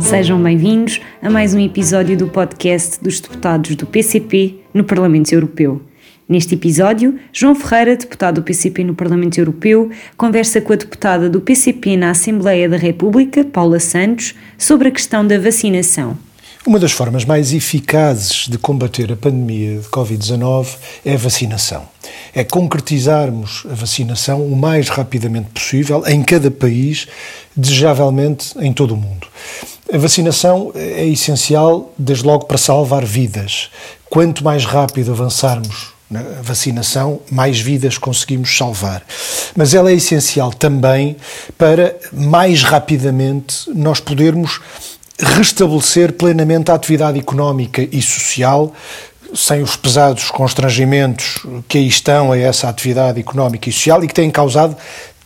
Sejam 0.00 0.42
bem-vindos 0.42 1.00
a 1.20 1.28
mais 1.28 1.52
um 1.52 1.58
episódio 1.58 2.16
do 2.16 2.28
podcast 2.28 3.02
dos 3.02 3.20
deputados 3.20 3.74
do 3.76 3.86
PCP 3.86 4.56
no 4.72 4.84
Parlamento 4.84 5.32
Europeu. 5.32 5.82
Neste 6.28 6.54
episódio, 6.54 7.18
João 7.32 7.54
Ferreira, 7.54 7.96
deputado 7.96 8.36
do 8.36 8.42
PCP 8.42 8.84
no 8.84 8.94
Parlamento 8.94 9.38
Europeu, 9.38 9.90
conversa 10.16 10.60
com 10.60 10.72
a 10.72 10.76
deputada 10.76 11.30
do 11.30 11.40
PCP 11.40 11.96
na 11.96 12.10
Assembleia 12.10 12.68
da 12.68 12.76
República, 12.76 13.44
Paula 13.44 13.78
Santos, 13.78 14.34
sobre 14.58 14.88
a 14.88 14.90
questão 14.90 15.26
da 15.26 15.38
vacinação. 15.38 16.25
Uma 16.66 16.80
das 16.80 16.90
formas 16.90 17.24
mais 17.24 17.52
eficazes 17.52 18.48
de 18.48 18.58
combater 18.58 19.12
a 19.12 19.16
pandemia 19.16 19.78
de 19.78 19.86
Covid-19 19.86 20.66
é 21.04 21.14
a 21.14 21.16
vacinação. 21.16 21.84
É 22.34 22.42
concretizarmos 22.42 23.64
a 23.70 23.74
vacinação 23.74 24.44
o 24.44 24.56
mais 24.56 24.88
rapidamente 24.88 25.50
possível 25.50 26.02
em 26.08 26.24
cada 26.24 26.50
país, 26.50 27.06
desejavelmente 27.56 28.52
em 28.58 28.72
todo 28.72 28.94
o 28.94 28.96
mundo. 28.96 29.28
A 29.92 29.96
vacinação 29.96 30.72
é 30.74 31.06
essencial, 31.06 31.94
desde 31.96 32.26
logo, 32.26 32.46
para 32.46 32.58
salvar 32.58 33.04
vidas. 33.04 33.70
Quanto 34.10 34.42
mais 34.42 34.64
rápido 34.64 35.12
avançarmos 35.12 35.94
na 36.10 36.22
vacinação, 36.42 37.20
mais 37.30 37.60
vidas 37.60 37.96
conseguimos 37.96 38.56
salvar. 38.56 39.04
Mas 39.54 39.72
ela 39.72 39.90
é 39.90 39.94
essencial 39.94 40.52
também 40.52 41.16
para, 41.56 41.96
mais 42.12 42.64
rapidamente, 42.64 43.70
nós 43.72 44.00
podermos 44.00 44.60
restabelecer 45.18 46.12
plenamente 46.12 46.70
a 46.70 46.74
atividade 46.74 47.18
económica 47.18 47.86
e 47.90 48.02
social, 48.02 48.72
sem 49.34 49.62
os 49.62 49.76
pesados 49.76 50.30
constrangimentos 50.30 51.44
que 51.68 51.78
aí 51.78 51.88
estão 51.88 52.32
a 52.32 52.38
essa 52.38 52.68
atividade 52.68 53.18
económica 53.18 53.68
e 53.68 53.72
social 53.72 54.04
e 54.04 54.08
que 54.08 54.14
têm 54.14 54.30
causado 54.30 54.76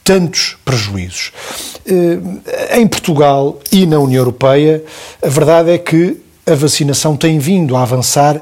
tantos 0.02 0.56
prejuízos. 0.64 1.32
Eh, 1.86 2.78
em 2.78 2.86
Portugal 2.86 3.60
e 3.70 3.86
na 3.86 3.98
União 3.98 4.20
Europeia, 4.20 4.82
a 5.22 5.28
verdade 5.28 5.70
é 5.70 5.78
que 5.78 6.16
a 6.46 6.54
vacinação 6.54 7.16
tem 7.16 7.38
vindo 7.38 7.76
a 7.76 7.82
avançar 7.82 8.40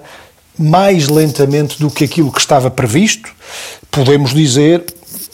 mais 0.58 1.08
lentamente 1.08 1.78
do 1.78 1.90
que 1.90 2.04
aquilo 2.04 2.32
que 2.32 2.40
estava 2.40 2.70
previsto, 2.70 3.30
podemos 3.90 4.32
dizer 4.32 4.84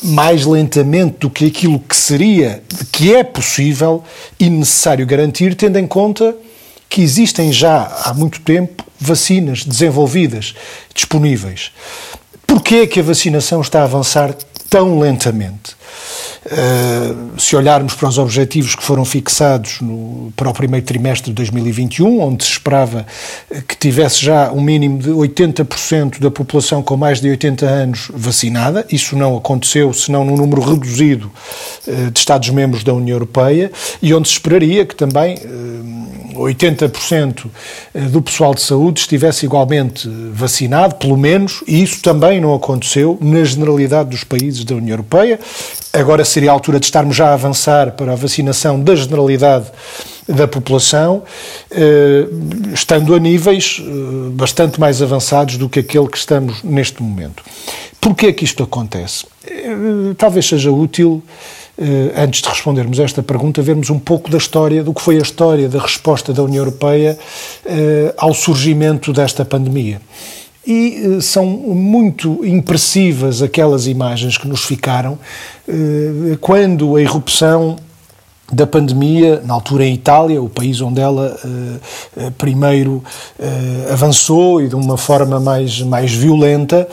mais 0.05 0.45
lentamente 0.45 1.19
do 1.21 1.31
que 1.31 1.47
aquilo 1.47 1.81
que 1.81 1.97
seria, 1.97 2.63
que 2.93 3.15
é 3.15 3.25
possível 3.25 4.05
e 4.39 4.51
necessário 4.51 5.07
garantir, 5.07 5.55
tendo 5.55 5.79
em 5.79 5.87
conta 5.87 6.37
que 6.89 7.01
existem 7.01 7.51
já 7.51 8.03
há 8.05 8.13
muito 8.13 8.41
tempo 8.41 8.85
vacinas 9.01 9.65
desenvolvidas, 9.65 10.55
disponíveis. 10.95 11.73
Porquê 12.47 12.77
é 12.77 12.87
que 12.87 13.01
a 13.01 13.03
vacinação 13.03 13.61
está 13.63 13.81
a 13.81 13.85
avançar 13.85 14.35
tão 14.69 15.01
lentamente? 15.01 15.75
Uh, 16.47 17.41
se 17.41 17.57
olharmos 17.57 17.95
para 17.95 18.07
os 18.07 18.19
objetivos 18.19 18.75
que 18.75 18.83
foram 18.83 19.03
fixados 19.03 19.81
no, 19.81 20.31
para 20.37 20.51
o 20.51 20.53
primeiro 20.53 20.85
trimestre 20.85 21.31
de 21.31 21.35
2021, 21.35 22.21
onde 22.21 22.45
se 22.45 22.51
esperava 22.51 23.07
que 23.67 23.75
tivesse 23.75 24.23
já 24.23 24.53
um 24.53 24.61
mínimo 24.61 24.99
de 24.99 25.11
80% 25.11 26.21
da 26.21 26.31
população 26.31 26.83
com 26.83 26.99
mais 26.99 27.21
de 27.21 27.31
80 27.31 27.67
anos 27.67 28.11
vacinada, 28.13 28.87
isso 28.93 29.17
não 29.17 29.37
aconteceu, 29.39 29.93
senão 29.95 30.23
num 30.23 30.37
número 30.37 30.61
reduzido 30.61 31.31
uh, 31.87 32.11
de 32.11 32.19
Estados-membros 32.19 32.85
da 32.85 32.93
União 32.93 33.15
Europeia, 33.15 33.73
e 34.03 34.13
onde 34.13 34.29
se 34.29 34.35
esperaria 34.35 34.85
que 34.85 34.95
também 34.95 35.37
uh, 35.37 36.05
80% 36.35 37.47
do 38.11 38.21
pessoal 38.21 38.55
de 38.55 38.61
saúde 38.61 39.01
estivesse 39.01 39.47
igualmente 39.47 40.09
vacinado, 40.33 40.97
pelo 40.97 41.17
menos, 41.17 41.63
e 41.67 41.83
isso 41.83 42.03
também 42.03 42.41
não 42.41 42.55
aconteceu 42.55 43.17
na 43.21 43.45
generalidade 43.45 44.11
dos 44.11 44.25
países 44.25 44.65
da 44.65 44.75
União 44.75 44.95
Europeia. 44.95 45.39
Agora 45.95 46.25
seria 46.25 46.51
a 46.51 46.53
altura 46.53 46.81
de 46.81 46.87
estarmos 46.87 47.15
já 47.15 47.29
a 47.29 47.35
avançar 47.35 47.93
para 47.93 48.13
a 48.13 48.17
vacinação 48.17 48.81
da 48.81 48.97
generalidade 48.97 49.67
da 50.29 50.49
população, 50.49 51.23
eh, 51.71 52.27
estando 52.73 53.15
a 53.15 53.19
níveis 53.21 53.81
eh, 53.81 54.31
bastante 54.31 54.81
mais 54.81 55.01
avançados 55.01 55.57
do 55.57 55.69
que 55.69 55.79
aquele 55.79 56.09
que 56.09 56.19
estamos 56.19 56.65
neste 56.65 57.01
momento. 57.01 57.45
Porquê 58.01 58.27
é 58.27 58.33
que 58.33 58.45
isto 58.45 58.65
acontece? 58.65 59.25
Eh, 59.47 60.15
talvez 60.19 60.49
seja 60.49 60.73
útil, 60.73 61.23
antes 62.17 62.41
de 62.41 62.49
respondermos 62.49 63.01
esta 63.01 63.23
pergunta, 63.23 63.61
vermos 63.61 63.91
um 63.91 63.99
pouco 63.99 64.31
da 64.31 64.39
história, 64.39 64.83
do 64.83 64.95
que 64.95 65.03
foi 65.03 65.19
a 65.19 65.23
história 65.23 65.69
da 65.69 65.81
resposta 65.81 66.33
da 66.33 66.41
União 66.41 66.61
Europeia 66.61 67.19
ao 68.17 68.33
surgimento 68.33 69.13
desta 69.13 69.45
pandemia. 69.45 70.01
E 70.67 71.21
são 71.21 71.45
muito 71.47 72.45
impressivas 72.45 73.43
aquelas 73.43 73.87
imagens 73.87 74.39
que 74.39 74.49
nos 74.49 74.65
ficaram 74.65 75.19
eh, 75.69 76.39
quando 76.41 76.97
a 76.97 77.03
irrupção 77.03 77.77
da 78.53 78.67
pandemia, 78.67 79.43
na 79.45 79.55
altura 79.55 79.85
em 79.85 79.95
Itália, 79.95 80.43
o 80.43 80.49
país 80.49 80.81
onde 80.81 81.01
ela 81.01 81.35
uh, 81.43 82.31
primeiro 82.33 83.03
avançou 83.91 84.61
e 84.61 84.69
de 84.69 84.75
uma 84.77 84.99
forma 84.99 85.41
mais, 85.41 85.81
mais 85.81 86.13
violenta, 86.13 86.87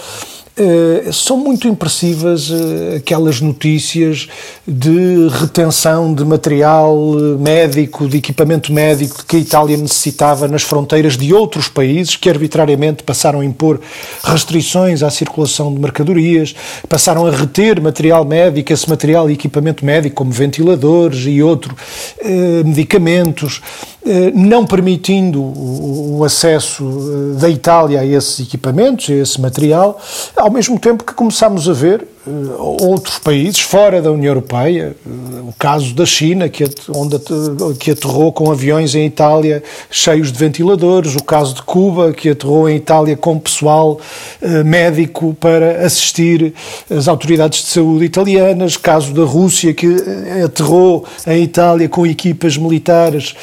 Uh, 0.57 1.13
são 1.13 1.37
muito 1.37 1.65
impressivas 1.65 2.49
uh, 2.49 2.97
aquelas 2.97 3.39
notícias 3.39 4.27
de 4.67 5.29
retenção 5.29 6.13
de 6.13 6.25
material 6.25 6.93
médico, 7.39 8.05
de 8.07 8.17
equipamento 8.17 8.71
médico 8.73 9.23
que 9.25 9.37
a 9.37 9.39
Itália 9.39 9.77
necessitava 9.77 10.49
nas 10.49 10.63
fronteiras 10.63 11.15
de 11.15 11.33
outros 11.33 11.69
países 11.69 12.17
que 12.17 12.29
arbitrariamente 12.29 13.01
passaram 13.01 13.39
a 13.39 13.45
impor 13.45 13.79
restrições 14.23 15.01
à 15.03 15.09
circulação 15.09 15.73
de 15.73 15.79
mercadorias, 15.79 16.53
passaram 16.87 17.25
a 17.25 17.31
reter 17.31 17.79
material 17.81 18.25
médico, 18.25 18.73
esse 18.73 18.89
material 18.89 19.29
e 19.29 19.33
equipamento 19.33 19.85
médico, 19.85 20.15
como 20.15 20.31
ventiladores 20.31 21.25
e 21.27 21.41
outros 21.41 21.75
medicamentos. 22.65 23.61
Eh, 24.03 24.31
não 24.33 24.65
permitindo 24.65 25.39
o 25.39 26.23
acesso 26.25 26.83
eh, 26.83 27.39
da 27.39 27.47
Itália 27.47 27.99
a 27.99 28.05
esses 28.05 28.39
equipamentos, 28.39 29.07
a 29.07 29.13
esse 29.13 29.39
material, 29.39 30.01
mesmo 30.51 30.79
tempo 30.79 31.03
que 31.03 31.13
começámos 31.13 31.69
a 31.69 31.73
ver 31.73 32.07
outros 32.59 33.17
países 33.17 33.59
fora 33.59 33.99
da 34.01 34.11
União 34.11 34.29
Europeia, 34.29 34.95
eh, 35.03 35.09
o 35.41 35.53
caso 35.57 35.93
da 35.95 36.05
China, 36.05 36.47
que, 36.47 36.63
onde, 36.89 37.17
que 37.79 37.91
aterrou 37.91 38.31
com 38.31 38.51
aviões 38.51 38.93
em 38.93 39.07
Itália 39.07 39.63
cheios 39.89 40.31
de 40.31 40.37
ventiladores, 40.37 41.15
o 41.15 41.23
caso 41.23 41.55
de 41.55 41.63
Cuba, 41.63 42.13
que 42.13 42.29
aterrou 42.29 42.69
em 42.69 42.75
Itália 42.75 43.17
com 43.17 43.39
pessoal 43.39 43.99
eh, 44.39 44.63
médico 44.63 45.35
para 45.39 45.83
assistir 45.83 46.53
as 46.95 47.07
autoridades 47.07 47.63
de 47.63 47.67
saúde 47.69 48.05
italianas, 48.05 48.77
caso 48.77 49.13
da 49.13 49.23
Rússia, 49.23 49.73
que 49.73 49.87
aterrou 50.45 51.05
em 51.25 51.43
Itália 51.43 51.89
com 51.89 52.05
equipas 52.05 52.57
militares 52.57 53.35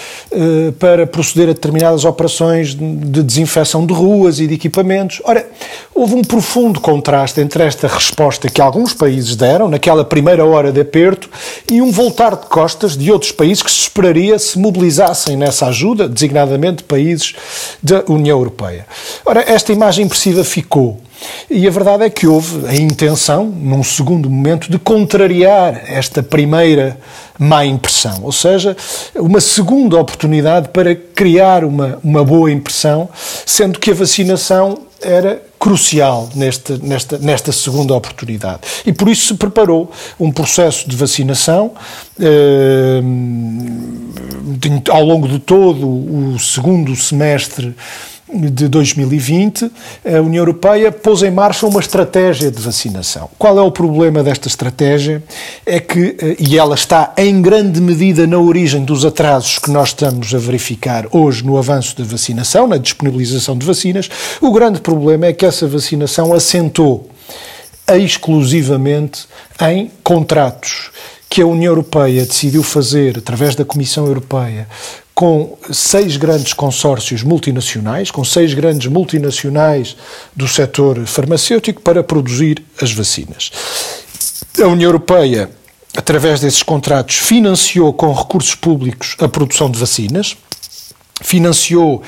para 0.78 1.06
proceder 1.06 1.48
a 1.48 1.52
determinadas 1.52 2.04
operações 2.04 2.74
de 2.74 3.22
desinfecção 3.22 3.84
de 3.84 3.92
ruas 3.92 4.40
e 4.40 4.46
de 4.46 4.54
equipamentos. 4.54 5.20
Ora, 5.24 5.46
houve 5.94 6.14
um 6.14 6.22
profundo 6.22 6.80
contraste 6.80 7.40
entre 7.40 7.64
esta 7.64 7.88
resposta 7.88 8.48
que 8.48 8.60
alguns 8.68 8.92
países 8.92 9.34
deram 9.34 9.68
naquela 9.68 10.04
primeira 10.04 10.44
hora 10.44 10.70
de 10.70 10.80
aperto 10.80 11.28
e 11.70 11.82
um 11.82 11.90
voltar 11.90 12.36
de 12.36 12.46
costas 12.46 12.96
de 12.96 13.10
outros 13.10 13.32
países 13.32 13.62
que 13.62 13.70
se 13.70 13.80
esperaria 13.80 14.38
se 14.38 14.58
mobilizassem 14.58 15.36
nessa 15.36 15.66
ajuda, 15.66 16.08
designadamente 16.08 16.84
países 16.84 17.34
da 17.82 18.04
União 18.08 18.38
Europeia. 18.38 18.86
Ora, 19.24 19.44
esta 19.46 19.72
imagem 19.72 20.04
impressiva 20.04 20.44
ficou. 20.44 21.00
E 21.50 21.66
a 21.66 21.70
verdade 21.70 22.04
é 22.04 22.10
que 22.10 22.26
houve 22.26 22.66
a 22.66 22.74
intenção, 22.76 23.44
num 23.44 23.82
segundo 23.82 24.30
momento, 24.30 24.70
de 24.70 24.78
contrariar 24.78 25.82
esta 25.86 26.22
primeira 26.22 26.96
má 27.38 27.64
impressão, 27.64 28.20
ou 28.22 28.32
seja, 28.32 28.76
uma 29.16 29.40
segunda 29.40 29.98
oportunidade 29.98 30.68
para 30.68 30.94
criar 30.94 31.64
uma, 31.64 31.98
uma 32.04 32.24
boa 32.24 32.50
impressão, 32.50 33.08
sendo 33.44 33.78
que 33.78 33.90
a 33.90 33.94
vacinação 33.94 34.87
era 35.00 35.42
crucial 35.58 36.28
nesta, 36.34 36.76
nesta, 36.78 37.18
nesta 37.18 37.52
segunda 37.52 37.94
oportunidade. 37.94 38.60
E 38.86 38.92
por 38.92 39.08
isso 39.08 39.28
se 39.28 39.34
preparou 39.34 39.90
um 40.18 40.32
processo 40.32 40.88
de 40.88 40.96
vacinação 40.96 41.72
eh, 42.20 43.00
ao 44.90 45.04
longo 45.04 45.28
de 45.28 45.38
todo 45.38 45.86
o 45.86 46.38
segundo 46.38 46.94
semestre 46.96 47.74
de 48.32 48.68
2020, 48.68 49.70
a 50.04 50.20
União 50.20 50.42
Europeia 50.42 50.92
pôs 50.92 51.22
em 51.22 51.30
marcha 51.30 51.66
uma 51.66 51.80
estratégia 51.80 52.50
de 52.50 52.60
vacinação. 52.60 53.30
Qual 53.38 53.58
é 53.58 53.62
o 53.62 53.70
problema 53.70 54.22
desta 54.22 54.48
estratégia? 54.48 55.22
É 55.64 55.80
que, 55.80 56.16
eh, 56.20 56.36
e 56.38 56.58
ela 56.58 56.74
está 56.74 57.12
em 57.16 57.40
grande 57.40 57.80
medida 57.80 58.26
na 58.26 58.38
origem 58.38 58.84
dos 58.84 59.04
atrasos 59.04 59.58
que 59.58 59.70
nós 59.70 59.88
estamos 59.88 60.34
a 60.34 60.38
verificar 60.38 61.06
hoje 61.10 61.44
no 61.44 61.56
avanço 61.56 61.96
da 61.96 62.04
vacinação, 62.04 62.66
na 62.66 62.76
disponibilização 62.76 63.56
de 63.56 63.64
vacinas, 63.64 64.08
o 64.40 64.52
grande 64.52 64.80
problema 64.80 65.26
é 65.26 65.32
que 65.32 65.46
essa 65.46 65.66
vacinação 65.66 66.32
assentou 66.34 67.08
exclusivamente 67.96 69.26
em 69.62 69.90
contratos 70.02 70.90
que 71.30 71.42
a 71.42 71.46
União 71.46 71.70
Europeia 71.72 72.24
decidiu 72.24 72.62
fazer 72.62 73.18
através 73.18 73.54
da 73.54 73.64
Comissão 73.64 74.06
Europeia 74.06 74.66
com 75.18 75.58
seis 75.72 76.16
grandes 76.16 76.52
consórcios 76.52 77.24
multinacionais, 77.24 78.08
com 78.08 78.22
seis 78.22 78.54
grandes 78.54 78.86
multinacionais 78.86 79.96
do 80.32 80.46
setor 80.46 81.04
farmacêutico 81.06 81.82
para 81.82 82.04
produzir 82.04 82.62
as 82.80 82.92
vacinas. 82.92 83.50
A 84.62 84.68
União 84.68 84.86
Europeia, 84.86 85.50
através 85.96 86.38
desses 86.38 86.62
contratos, 86.62 87.16
financiou 87.16 87.92
com 87.92 88.12
recursos 88.12 88.54
públicos 88.54 89.16
a 89.18 89.28
produção 89.28 89.68
de 89.68 89.80
vacinas 89.80 90.36
financiou 91.20 92.00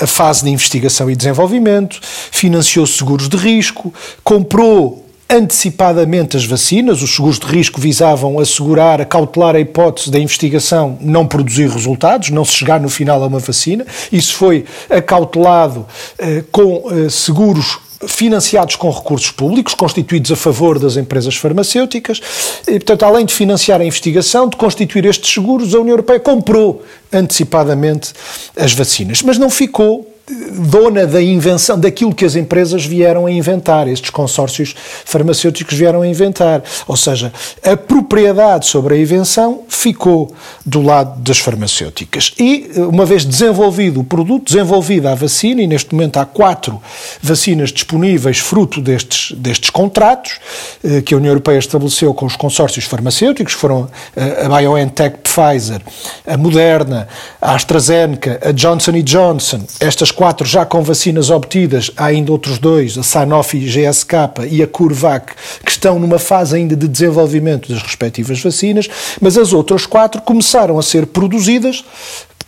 a 0.00 0.08
fase 0.08 0.42
de 0.42 0.50
investigação 0.50 1.08
e 1.08 1.14
desenvolvimento, 1.14 2.00
financiou 2.02 2.84
seguros 2.84 3.28
de 3.28 3.36
risco, 3.36 3.94
comprou 4.24 5.05
antecipadamente 5.28 6.36
as 6.36 6.44
vacinas. 6.44 7.02
Os 7.02 7.14
seguros 7.14 7.38
de 7.38 7.46
risco 7.46 7.80
visavam 7.80 8.38
assegurar, 8.38 9.00
acautelar 9.00 9.56
a 9.56 9.60
hipótese 9.60 10.10
da 10.10 10.18
investigação 10.18 10.96
não 11.00 11.26
produzir 11.26 11.68
resultados, 11.68 12.30
não 12.30 12.44
se 12.44 12.52
chegar 12.52 12.80
no 12.80 12.88
final 12.88 13.22
a 13.22 13.26
uma 13.26 13.38
vacina. 13.38 13.84
Isso 14.10 14.34
foi 14.34 14.64
acautelado 14.88 15.86
eh, 16.18 16.44
com 16.50 16.84
eh, 16.90 17.08
seguros 17.08 17.78
financiados 18.06 18.76
com 18.76 18.90
recursos 18.90 19.30
públicos, 19.30 19.74
constituídos 19.74 20.30
a 20.30 20.36
favor 20.36 20.78
das 20.78 20.96
empresas 20.96 21.34
farmacêuticas. 21.36 22.20
E, 22.66 22.72
portanto, 22.72 23.04
além 23.04 23.24
de 23.24 23.34
financiar 23.34 23.80
a 23.80 23.84
investigação, 23.84 24.48
de 24.48 24.56
constituir 24.56 25.06
estes 25.06 25.32
seguros, 25.32 25.74
a 25.74 25.78
União 25.78 25.94
Europeia 25.94 26.20
comprou 26.20 26.84
antecipadamente 27.12 28.12
as 28.56 28.72
vacinas. 28.72 29.22
Mas 29.22 29.38
não 29.38 29.48
ficou 29.48 30.15
dona 30.28 31.06
da 31.06 31.22
invenção, 31.22 31.78
daquilo 31.78 32.14
que 32.14 32.24
as 32.24 32.34
empresas 32.34 32.84
vieram 32.84 33.26
a 33.26 33.30
inventar, 33.30 33.86
estes 33.86 34.10
consórcios 34.10 34.74
farmacêuticos 35.04 35.76
vieram 35.76 36.02
a 36.02 36.06
inventar. 36.06 36.62
Ou 36.86 36.96
seja, 36.96 37.32
a 37.62 37.76
propriedade 37.76 38.66
sobre 38.66 38.94
a 38.94 38.98
invenção 38.98 39.62
ficou 39.76 40.34
do 40.64 40.82
lado 40.82 41.20
das 41.20 41.38
farmacêuticas. 41.38 42.32
E, 42.38 42.70
uma 42.76 43.04
vez 43.04 43.24
desenvolvido 43.24 44.00
o 44.00 44.04
produto, 44.04 44.46
desenvolvida 44.46 45.12
a 45.12 45.14
vacina, 45.14 45.62
e 45.62 45.66
neste 45.66 45.94
momento 45.94 46.18
há 46.18 46.24
quatro 46.24 46.80
vacinas 47.22 47.72
disponíveis 47.72 48.38
fruto 48.38 48.80
destes, 48.80 49.36
destes 49.36 49.70
contratos 49.70 50.38
eh, 50.82 51.02
que 51.02 51.14
a 51.14 51.16
União 51.16 51.30
Europeia 51.30 51.58
estabeleceu 51.58 52.14
com 52.14 52.26
os 52.26 52.36
consórcios 52.36 52.84
farmacêuticos, 52.84 53.52
foram 53.52 53.88
eh, 54.16 54.46
a 54.46 54.48
BioNTech 54.48 55.18
Pfizer, 55.18 55.80
a 56.26 56.36
Moderna, 56.36 57.08
a 57.40 57.54
AstraZeneca, 57.54 58.40
a 58.42 58.52
Johnson 58.52 58.92
Johnson, 59.02 59.62
estas 59.80 60.10
quatro 60.10 60.46
já 60.46 60.64
com 60.64 60.82
vacinas 60.82 61.30
obtidas, 61.30 61.90
há 61.96 62.06
ainda 62.06 62.32
outros 62.32 62.58
dois, 62.58 62.96
a 62.96 63.02
Sanofi 63.02 63.58
GSK 63.58 64.14
e 64.50 64.62
a 64.62 64.66
CureVac, 64.66 65.32
que 65.64 65.70
estão 65.70 65.98
numa 65.98 66.18
fase 66.18 66.56
ainda 66.56 66.76
de 66.76 66.88
desenvolvimento 66.88 67.72
das 67.72 67.82
respectivas 67.82 68.40
vacinas, 68.40 68.88
mas 69.20 69.36
as 69.36 69.52
outras 69.52 69.65
quatro 69.86 70.20
começaram 70.22 70.78
a 70.78 70.82
ser 70.82 71.06
produzidas 71.06 71.84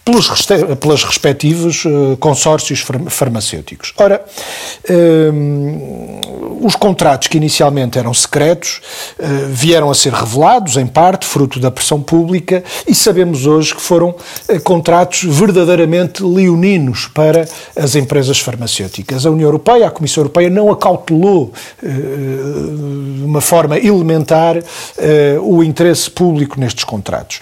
pelos, 0.09 0.47
pelos 0.81 1.05
respectivos 1.05 1.85
uh, 1.85 2.17
consórcios 2.19 2.83
farmacêuticos. 3.09 3.93
Ora, 3.99 4.25
uh, 4.89 6.65
os 6.65 6.75
contratos 6.75 7.29
que 7.29 7.37
inicialmente 7.37 7.99
eram 7.99 8.15
secretos 8.15 8.81
uh, 9.19 9.25
vieram 9.51 9.91
a 9.91 9.95
ser 9.95 10.15
revelados, 10.15 10.79
em 10.79 10.87
parte, 10.87 11.27
fruto 11.27 11.61
da 11.61 11.71
pressão 11.71 12.01
pública, 12.01 12.65
e 12.87 12.95
sabemos 12.95 13.47
hoje 13.47 13.75
que 13.75 13.83
foram 13.83 14.15
contratos 14.65 15.25
verdadeiramente 15.25 16.23
leoninos 16.23 17.07
para 17.07 17.47
as 17.77 17.95
empresas 17.95 18.41
farmacêuticas. 18.41 19.27
A 19.27 19.31
União 19.31 19.47
Europeia, 19.47 19.87
a 19.87 19.91
Comissão 19.91 20.23
Europeia, 20.23 20.49
não 20.49 20.71
acautelou 20.71 21.53
de 21.83 23.25
uma 23.25 23.41
forma 23.41 23.79
elementar 23.79 24.57
o 25.43 25.63
interesse 25.63 26.11
público 26.11 26.59
nestes 26.59 26.85
contratos. 26.85 27.41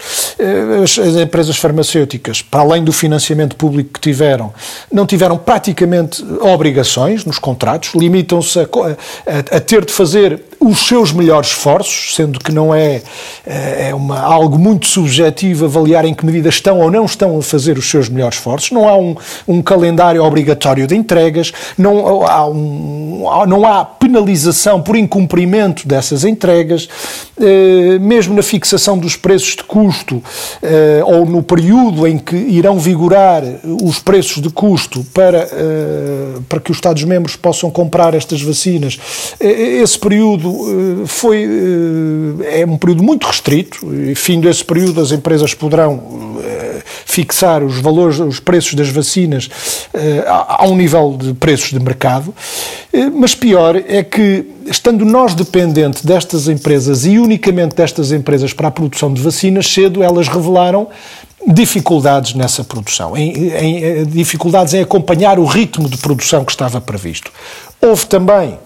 as 0.83 0.97
empresas 0.97 1.57
farmacêuticas, 1.57 2.41
para 2.57 2.63
além 2.63 2.83
do 2.83 2.91
financiamento 2.91 3.55
público 3.55 3.91
que 3.93 3.99
tiveram, 3.99 4.51
não 4.91 5.05
tiveram 5.05 5.37
praticamente 5.37 6.25
obrigações 6.41 7.23
nos 7.23 7.37
contratos, 7.37 7.93
limitam-se 7.93 8.59
a, 8.59 8.63
a, 8.63 9.57
a, 9.57 9.59
ter 9.59 9.85
de 9.85 9.93
fazer 9.93 10.41
os 10.59 10.87
seus 10.87 11.11
melhores 11.11 11.49
esforços, 11.49 12.15
sendo 12.15 12.39
que 12.39 12.51
não 12.51 12.73
é, 12.73 13.01
é 13.45 13.93
uma, 13.93 14.19
algo 14.19 14.57
muito 14.57 14.87
subjetivo 14.87 15.65
avaliar 15.65 16.03
em 16.05 16.13
que 16.13 16.25
medida 16.25 16.49
estão 16.49 16.79
ou 16.79 16.89
não 16.89 17.05
estão 17.05 17.37
a 17.37 17.41
fazer 17.41 17.77
os 17.77 17.89
seus 17.89 18.09
melhores 18.09 18.37
esforços. 18.37 18.71
Não 18.71 18.87
há 18.87 18.97
um, 18.97 19.15
um 19.47 19.61
calendário 19.61 20.23
obrigatório 20.23 20.87
de 20.87 20.95
entregas, 20.95 21.53
não 21.77 22.25
há, 22.25 22.47
um, 22.47 23.25
não 23.47 23.65
há 23.65 23.85
penalização 23.85 24.81
por 24.81 24.95
incumprimento 24.95 25.87
dessas 25.87 26.23
entregas, 26.23 26.89
eh, 27.39 27.99
mesmo 27.99 28.33
na 28.33 28.41
fixação 28.41 28.97
dos 28.97 29.15
preços 29.15 29.55
de 29.55 29.63
custo 29.63 30.23
eh, 30.61 31.01
ou 31.05 31.25
no 31.25 31.43
período 31.43 32.07
em 32.07 32.17
que 32.17 32.35
irão 32.35 32.79
vigorar 32.79 33.43
os 33.83 33.99
preços 33.99 34.41
de 34.41 34.49
custo 34.49 35.05
para, 35.13 35.47
para 36.49 36.59
que 36.59 36.71
os 36.71 36.77
Estados-membros 36.77 37.35
possam 37.35 37.69
comprar 37.69 38.13
estas 38.13 38.41
vacinas. 38.41 38.97
Esse 39.39 39.99
período 39.99 40.46
uh, 40.49 41.07
foi, 41.07 41.45
uh, 41.45 42.43
é 42.43 42.65
um 42.65 42.77
período 42.77 43.03
muito 43.03 43.25
restrito, 43.25 43.93
e 43.93 44.15
fim 44.15 44.39
desse 44.39 44.63
período 44.63 45.01
as 45.01 45.11
empresas 45.11 45.53
poderão 45.53 46.27
fixar 47.05 47.63
os 47.63 47.79
valores, 47.79 48.19
os 48.19 48.39
preços 48.39 48.73
das 48.75 48.89
vacinas 48.89 49.49
a, 50.27 50.65
um 50.65 50.75
nível 50.75 51.17
de 51.19 51.33
preços 51.33 51.69
de 51.69 51.79
mercado, 51.79 52.33
mas 53.15 53.33
pior 53.33 53.75
é 53.75 54.03
que, 54.03 54.45
estando 54.67 55.03
nós 55.03 55.33
dependentes 55.33 56.05
destas 56.05 56.47
empresas 56.47 57.05
e 57.05 57.17
unicamente 57.17 57.75
destas 57.75 58.11
empresas 58.11 58.53
para 58.53 58.67
a 58.67 58.71
produção 58.71 59.13
de 59.13 59.21
vacinas, 59.21 59.67
cedo 59.67 60.03
elas 60.03 60.27
revelaram 60.27 60.87
dificuldades 61.47 62.33
nessa 62.33 62.63
produção, 62.63 63.15
em, 63.15 63.49
em, 63.53 63.83
eh, 63.83 64.05
dificuldades 64.05 64.73
em 64.73 64.81
acompanhar 64.81 65.39
o 65.39 65.45
ritmo 65.45 65.89
de 65.89 65.97
produção 65.97 66.43
que 66.43 66.51
estava 66.51 66.81
previsto. 66.81 67.31
Houve 67.81 68.05
também 68.05 68.57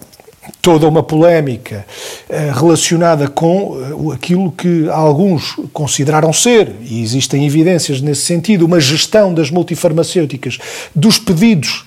toda 0.60 0.88
uma 0.88 1.02
polémica 1.02 1.84
uh, 2.28 2.58
relacionada 2.58 3.28
com 3.28 3.76
uh, 3.76 4.12
aquilo 4.12 4.50
que 4.50 4.88
alguns 4.88 5.56
consideraram 5.72 6.32
ser, 6.32 6.72
e 6.82 7.02
existem 7.02 7.46
evidências 7.46 8.00
nesse 8.00 8.22
sentido, 8.22 8.64
uma 8.64 8.80
gestão 8.80 9.32
das 9.32 9.50
multifarmacêuticas, 9.50 10.58
dos 10.94 11.18
pedidos 11.18 11.84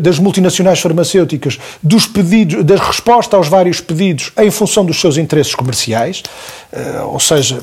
das 0.00 0.18
multinacionais 0.18 0.80
farmacêuticas, 0.80 1.58
dos 1.82 2.06
pedidos, 2.06 2.64
da 2.64 2.76
resposta 2.76 3.36
aos 3.36 3.48
vários 3.48 3.80
pedidos 3.80 4.32
em 4.38 4.50
função 4.50 4.84
dos 4.84 4.98
seus 4.98 5.18
interesses 5.18 5.54
comerciais, 5.54 6.22
uh, 6.72 7.08
ou 7.08 7.20
seja, 7.20 7.58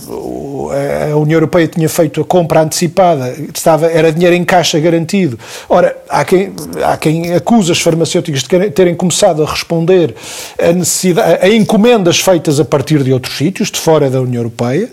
a 1.11 1.15
União 1.17 1.37
Europeia 1.37 1.67
tinha 1.67 1.89
feito 1.89 2.21
a 2.21 2.25
compra 2.25 2.61
antecipada, 2.61 3.35
estava, 3.53 3.87
era 3.87 4.11
dinheiro 4.11 4.35
em 4.35 4.43
caixa 4.43 4.79
garantido. 4.79 5.37
Ora, 5.67 5.97
há 6.07 6.23
quem, 6.23 6.53
há 6.83 6.95
quem 6.97 7.33
acusa 7.33 7.71
as 7.71 7.81
farmacêuticas 7.81 8.43
de 8.43 8.69
terem 8.69 8.95
começado 8.95 9.43
a 9.43 9.49
responder 9.49 10.15
a, 10.59 10.71
necessidade, 10.73 11.45
a 11.45 11.49
encomendas 11.49 12.19
feitas 12.19 12.59
a 12.59 12.65
partir 12.65 13.03
de 13.03 13.11
outros 13.13 13.37
sítios, 13.37 13.71
de 13.71 13.79
fora 13.79 14.09
da 14.09 14.21
União 14.21 14.41
Europeia. 14.41 14.89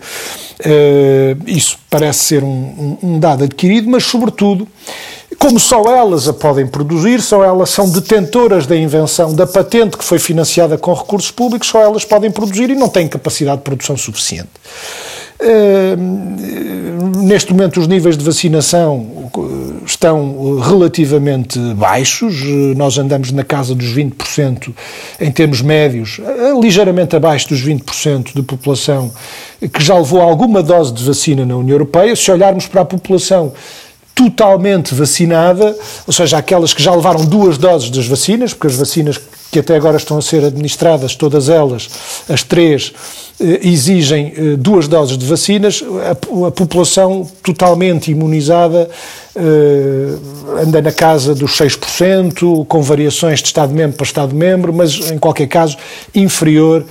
Uh, 0.60 1.38
isso 1.46 1.78
parece 1.88 2.20
ser 2.20 2.42
um, 2.42 2.48
um, 2.48 2.98
um 3.02 3.18
dado 3.20 3.44
adquirido, 3.44 3.88
mas, 3.88 4.04
sobretudo, 4.04 4.66
como 5.38 5.58
só 5.60 5.82
elas 5.84 6.26
a 6.28 6.32
podem 6.32 6.66
produzir, 6.66 7.22
só 7.22 7.44
elas 7.44 7.70
são 7.70 7.88
detentoras 7.88 8.66
da 8.66 8.76
invenção, 8.76 9.32
da 9.32 9.46
patente 9.46 9.96
que 9.96 10.04
foi 10.04 10.18
financiada 10.18 10.76
com 10.76 10.92
recursos 10.92 11.30
públicos, 11.30 11.68
só 11.68 11.80
elas 11.80 12.04
podem 12.04 12.30
produzir 12.30 12.70
e 12.70 12.74
não 12.74 12.88
têm 12.88 13.06
capacidade 13.06 13.58
de 13.58 13.62
produção 13.62 13.96
suficiente. 13.96 14.50
Neste 17.18 17.52
momento, 17.52 17.78
os 17.78 17.86
níveis 17.86 18.18
de 18.18 18.24
vacinação 18.24 19.30
estão 19.86 20.58
relativamente 20.58 21.56
baixos. 21.74 22.42
Nós 22.76 22.98
andamos 22.98 23.30
na 23.30 23.44
casa 23.44 23.72
dos 23.72 23.86
20% 23.94 24.74
em 25.20 25.30
termos 25.30 25.62
médios, 25.62 26.20
ligeiramente 26.60 27.14
abaixo 27.14 27.50
dos 27.50 27.64
20% 27.64 28.34
de 28.34 28.42
população 28.42 29.12
que 29.72 29.80
já 29.82 29.96
levou 29.96 30.20
alguma 30.20 30.60
dose 30.60 30.92
de 30.92 31.04
vacina 31.04 31.46
na 31.46 31.56
União 31.56 31.74
Europeia. 31.76 32.16
Se 32.16 32.32
olharmos 32.32 32.66
para 32.66 32.80
a 32.80 32.84
população 32.84 33.52
totalmente 34.18 34.96
vacinada, 34.96 35.78
ou 36.04 36.12
seja, 36.12 36.38
aquelas 36.38 36.74
que 36.74 36.82
já 36.82 36.92
levaram 36.92 37.24
duas 37.24 37.56
doses 37.56 37.88
das 37.88 38.04
vacinas, 38.04 38.52
porque 38.52 38.66
as 38.66 38.74
vacinas 38.74 39.20
que 39.52 39.60
até 39.60 39.76
agora 39.76 39.96
estão 39.96 40.18
a 40.18 40.22
ser 40.22 40.44
administradas, 40.44 41.14
todas 41.14 41.48
elas, 41.48 41.88
as 42.28 42.42
três, 42.42 42.92
eh, 43.38 43.60
exigem 43.62 44.32
eh, 44.36 44.56
duas 44.56 44.88
doses 44.88 45.16
de 45.16 45.24
vacinas, 45.24 45.84
a, 46.04 46.48
a 46.48 46.50
população 46.50 47.30
totalmente 47.44 48.10
imunizada 48.10 48.90
eh, 49.36 50.16
anda 50.62 50.82
na 50.82 50.90
casa 50.90 51.32
dos 51.32 51.52
6%, 51.52 52.66
com 52.66 52.82
variações 52.82 53.38
de 53.38 53.46
Estado-membro 53.46 53.98
para 53.98 54.04
Estado-membro, 54.04 54.72
mas 54.72 55.12
em 55.12 55.18
qualquer 55.18 55.46
caso 55.46 55.76
inferior 56.12 56.84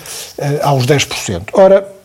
aos 0.64 0.86
10%. 0.86 1.50
Ora, 1.52 1.97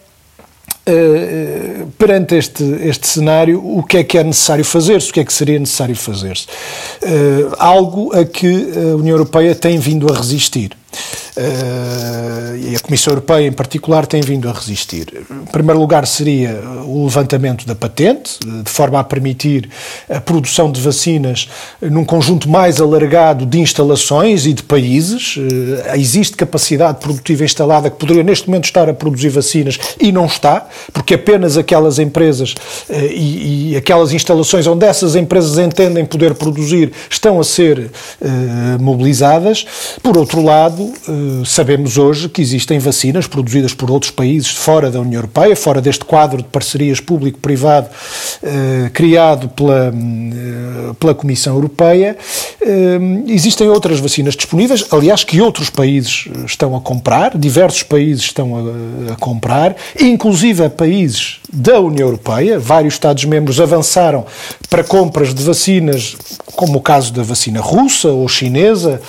Uh, 0.85 1.87
perante 1.97 2.35
este, 2.35 2.65
este 2.83 3.07
cenário, 3.07 3.65
o 3.65 3.85
que 3.85 3.99
é 3.99 4.05
que 4.05 4.19
é 4.19 4.25
necessário 4.25 4.65
fazer-se? 4.65 5.11
O 5.11 5.13
que 5.13 5.21
é 5.21 5.25
que 5.25 5.33
seria 5.33 5.59
necessário 5.59 5.95
fazer-se? 5.95 6.47
Uh, 7.03 7.55
algo 7.57 8.13
a 8.13 8.25
que 8.25 8.47
a 8.47 8.97
União 8.97 9.15
Europeia 9.15 9.55
tem 9.55 9.79
vindo 9.79 10.13
a 10.13 10.17
resistir. 10.17 10.73
Uh, 11.35 12.57
e 12.59 12.77
a 12.77 12.81
Comissão 12.81 13.13
Europeia, 13.13 13.47
em 13.47 13.53
particular, 13.53 14.07
tem 14.07 14.21
vindo 14.21 14.49
a 14.49 14.53
resistir. 14.53 15.25
Em 15.31 15.51
primeiro 15.51 15.81
lugar, 15.81 16.07
seria 16.07 16.63
o 16.85 17.05
levantamento 17.05 17.67
da 17.67 17.75
patente, 17.75 18.39
de 18.41 18.71
forma 18.71 19.01
a 19.01 19.05
permitir 19.05 19.71
a 20.11 20.21
produção 20.21 20.71
de 20.71 20.81
vacinas 20.81 21.49
num 21.81 22.05
conjunto 22.05 22.51
mais 22.51 22.81
alargado 22.81 23.47
de 23.47 23.59
instalações 23.59 24.45
e 24.45 24.53
de 24.53 24.63
países. 24.63 25.37
Existe 25.95 26.37
capacidade 26.37 26.99
produtiva 26.99 27.45
instalada 27.45 27.89
que 27.89 27.97
poderia, 27.97 28.23
neste 28.23 28.49
momento, 28.49 28.65
estar 28.65 28.89
a 28.89 28.95
produzir 28.95 29.31
vacinas 29.31 29.79
e 29.99 30.13
não 30.13 30.27
está, 30.27 30.67
porque 30.93 31.15
apenas 31.15 31.57
aquelas 31.57 31.99
empresas 31.99 32.55
e, 32.91 33.73
e, 33.73 33.77
aquelas 33.77 34.13
instalações 34.13 34.67
onde 34.67 34.85
essas 34.85 35.17
empresas 35.17 35.57
entendem 35.59 36.05
poder 36.05 36.35
produzir 36.35 36.93
estão 37.09 37.41
a 37.41 37.45
ser 37.45 37.91
mobilizadas. 38.79 39.65
Por 40.03 40.19
outro 40.19 40.43
lado, 40.43 40.82
sabemos 41.45 41.99
hoje 41.99 42.29
que 42.29 42.41
existem 42.41 42.79
vacinas 42.79 43.27
produzidas 43.27 43.75
por 43.75 43.91
outros 43.91 44.11
países 44.11 44.51
fora 44.51 44.91
da 44.91 45.01
União 45.01 45.19
Europeia, 45.19 45.55
fora 45.57 45.81
deste 45.81 46.05
quadro 46.05 46.39
de 46.39 46.49
parcerias 46.49 47.01
público-privado 47.01 47.89
eh, 48.43 48.91
criado 48.93 49.49
pela, 49.49 49.89
eh, 49.89 50.93
pela 50.99 51.15
Comissão 51.15 51.55
Europeia. 51.55 52.17
Eh, 52.61 52.99
existem 53.29 53.69
outras 53.69 54.01
vacinas 54.01 54.35
disponíveis, 54.35 54.85
aliás, 54.91 55.25
que 55.25 55.41
outros 55.41 55.71
países 55.71 56.29
estão 56.47 56.75
a 56.77 56.81
comprar, 56.81 57.37
diversos 57.37 57.83
países 57.83 58.25
estão 58.25 58.57
a, 58.57 59.13
a 59.13 59.17
comprar, 59.17 59.77
inclusive 60.01 60.65
a 60.65 60.71
países 60.71 61.39
da 61.53 61.79
União 61.81 62.07
Europeia. 62.09 62.59
Vários 62.59 62.95
Estados-membros 62.95 63.61
avançaram 63.61 64.25
para 64.69 64.83
compras 64.83 65.35
de 65.35 65.43
vacinas, 65.43 66.17
como 66.47 66.79
o 66.79 66.81
caso 66.81 67.13
da 67.13 67.23
vacina 67.23 67.61
russa 67.61 68.09
ou 68.09 68.27
chinesa. 68.29 69.01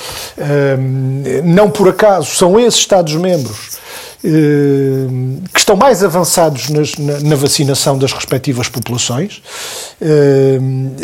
Não 1.43 1.62
por 1.69 1.89
acaso 1.89 2.03
caso, 2.03 2.35
são 2.35 2.59
esses 2.59 2.79
Estados-membros 2.79 3.79
eh, 4.23 5.07
que 5.53 5.59
estão 5.59 5.75
mais 5.75 6.03
avançados 6.03 6.69
nas, 6.69 6.97
na, 6.97 7.19
na, 7.19 7.35
vacinação 7.35 7.97
das 7.97 8.11
respectivas 8.13 8.69
populações. 8.69 9.41
Eh, 10.01 10.59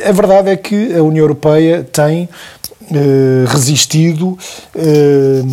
a 0.08 0.12
verdade 0.12 0.50
é 0.50 0.56
que 0.56 0.96
a 0.96 1.02
União 1.04 1.24
Europeia 1.24 1.88
tem 1.92 2.30
eh, 2.92 3.46
resistido 3.48 4.36
eh, 4.76 5.44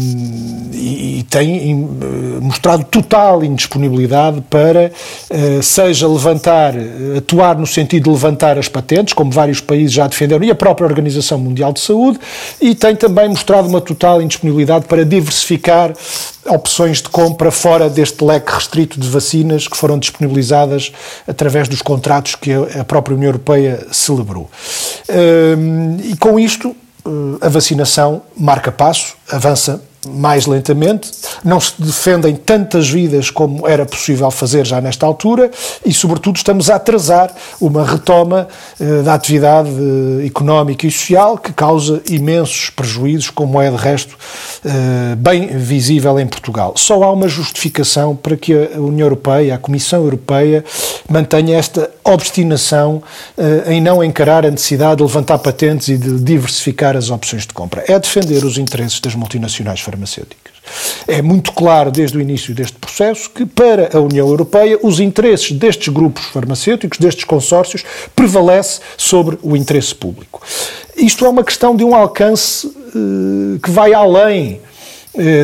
e, 0.72 1.26
tem 1.28 1.72
eh, 1.72 2.40
mostrado 2.40 2.82
total 2.84 3.44
indisponibilidade 3.44 4.40
para, 4.48 4.90
seja 5.62 6.08
levantar, 6.08 6.74
atuar 7.16 7.58
no 7.58 7.66
sentido 7.66 8.04
de 8.04 8.10
levantar 8.10 8.58
as 8.58 8.68
patentes, 8.68 9.12
como 9.12 9.30
vários 9.30 9.60
países 9.60 9.92
já 9.92 10.06
defenderam, 10.06 10.44
e 10.44 10.50
a 10.50 10.54
própria 10.54 10.86
Organização 10.86 11.38
Mundial 11.38 11.72
de 11.72 11.80
Saúde, 11.80 12.18
e 12.60 12.74
tem 12.74 12.96
também 12.96 13.28
mostrado 13.28 13.68
uma 13.68 13.80
total 13.80 14.22
indisponibilidade 14.22 14.86
para 14.86 15.04
diversificar 15.04 15.92
opções 16.46 17.02
de 17.02 17.08
compra 17.08 17.50
fora 17.50 17.90
deste 17.90 18.24
leque 18.24 18.52
restrito 18.52 18.98
de 18.98 19.08
vacinas 19.08 19.68
que 19.68 19.76
foram 19.76 19.98
disponibilizadas 19.98 20.92
através 21.26 21.68
dos 21.68 21.82
contratos 21.82 22.34
que 22.34 22.52
a 22.52 22.84
própria 22.84 23.14
União 23.14 23.28
Europeia 23.28 23.86
celebrou. 23.90 24.48
E 26.04 26.16
com 26.16 26.38
isto, 26.38 26.74
a 27.40 27.48
vacinação 27.48 28.22
marca 28.36 28.70
passo, 28.72 29.16
avança 29.30 29.82
mais 30.08 30.46
lentamente, 30.46 31.10
não 31.44 31.60
se 31.60 31.72
defendem 31.78 32.36
tantas 32.36 32.88
vidas 32.88 33.30
como 33.30 33.66
era 33.66 33.84
possível 33.84 34.30
fazer 34.30 34.66
já 34.66 34.80
nesta 34.80 35.06
altura 35.06 35.50
e, 35.84 35.92
sobretudo, 35.92 36.36
estamos 36.36 36.70
a 36.70 36.76
atrasar 36.76 37.32
uma 37.60 37.84
retoma 37.84 38.48
eh, 38.80 39.02
da 39.02 39.14
atividade 39.14 39.70
eh, 39.70 40.26
económica 40.26 40.86
e 40.86 40.90
social 40.90 41.38
que 41.38 41.52
causa 41.52 42.02
imensos 42.08 42.70
prejuízos, 42.70 43.30
como 43.30 43.60
é 43.60 43.70
de 43.70 43.76
resto 43.76 44.16
eh, 44.64 45.14
bem 45.16 45.46
visível 45.48 46.18
em 46.18 46.26
Portugal. 46.26 46.75
Só 46.76 47.02
há 47.02 47.12
uma 47.12 47.28
justificação 47.28 48.14
para 48.16 48.36
que 48.36 48.52
a 48.52 48.80
União 48.80 49.06
Europeia, 49.06 49.54
a 49.54 49.58
Comissão 49.58 50.02
Europeia, 50.02 50.64
mantenha 51.08 51.56
esta 51.56 51.90
obstinação 52.04 53.02
eh, 53.36 53.75
em 53.75 53.80
não 53.80 54.02
encarar 54.02 54.46
a 54.46 54.50
necessidade 54.50 54.96
de 54.96 55.02
levantar 55.02 55.38
patentes 55.38 55.88
e 55.88 55.96
de 55.96 56.18
diversificar 56.20 56.96
as 56.96 57.10
opções 57.10 57.42
de 57.46 57.52
compra. 57.52 57.84
É 57.86 57.98
defender 57.98 58.44
os 58.44 58.58
interesses 58.58 59.00
das 59.00 59.14
multinacionais 59.14 59.80
farmacêuticas 59.80 59.95
farmacêuticas. 59.96 60.54
É 61.06 61.22
muito 61.22 61.52
claro 61.52 61.90
desde 61.90 62.18
o 62.18 62.20
início 62.20 62.54
deste 62.54 62.76
processo 62.76 63.30
que, 63.30 63.46
para 63.46 63.96
a 63.96 64.00
União 64.00 64.28
Europeia, 64.28 64.78
os 64.82 65.00
interesses 65.00 65.52
destes 65.52 65.88
grupos 65.88 66.24
farmacêuticos, 66.26 66.98
destes 66.98 67.24
consórcios, 67.24 67.84
prevalece 68.14 68.80
sobre 68.96 69.38
o 69.42 69.56
interesse 69.56 69.94
público. 69.94 70.42
Isto 70.96 71.24
é 71.24 71.28
uma 71.28 71.44
questão 71.44 71.76
de 71.76 71.84
um 71.84 71.94
alcance 71.94 72.66
uh, 72.66 73.58
que 73.62 73.70
vai 73.70 73.94
além 73.94 74.60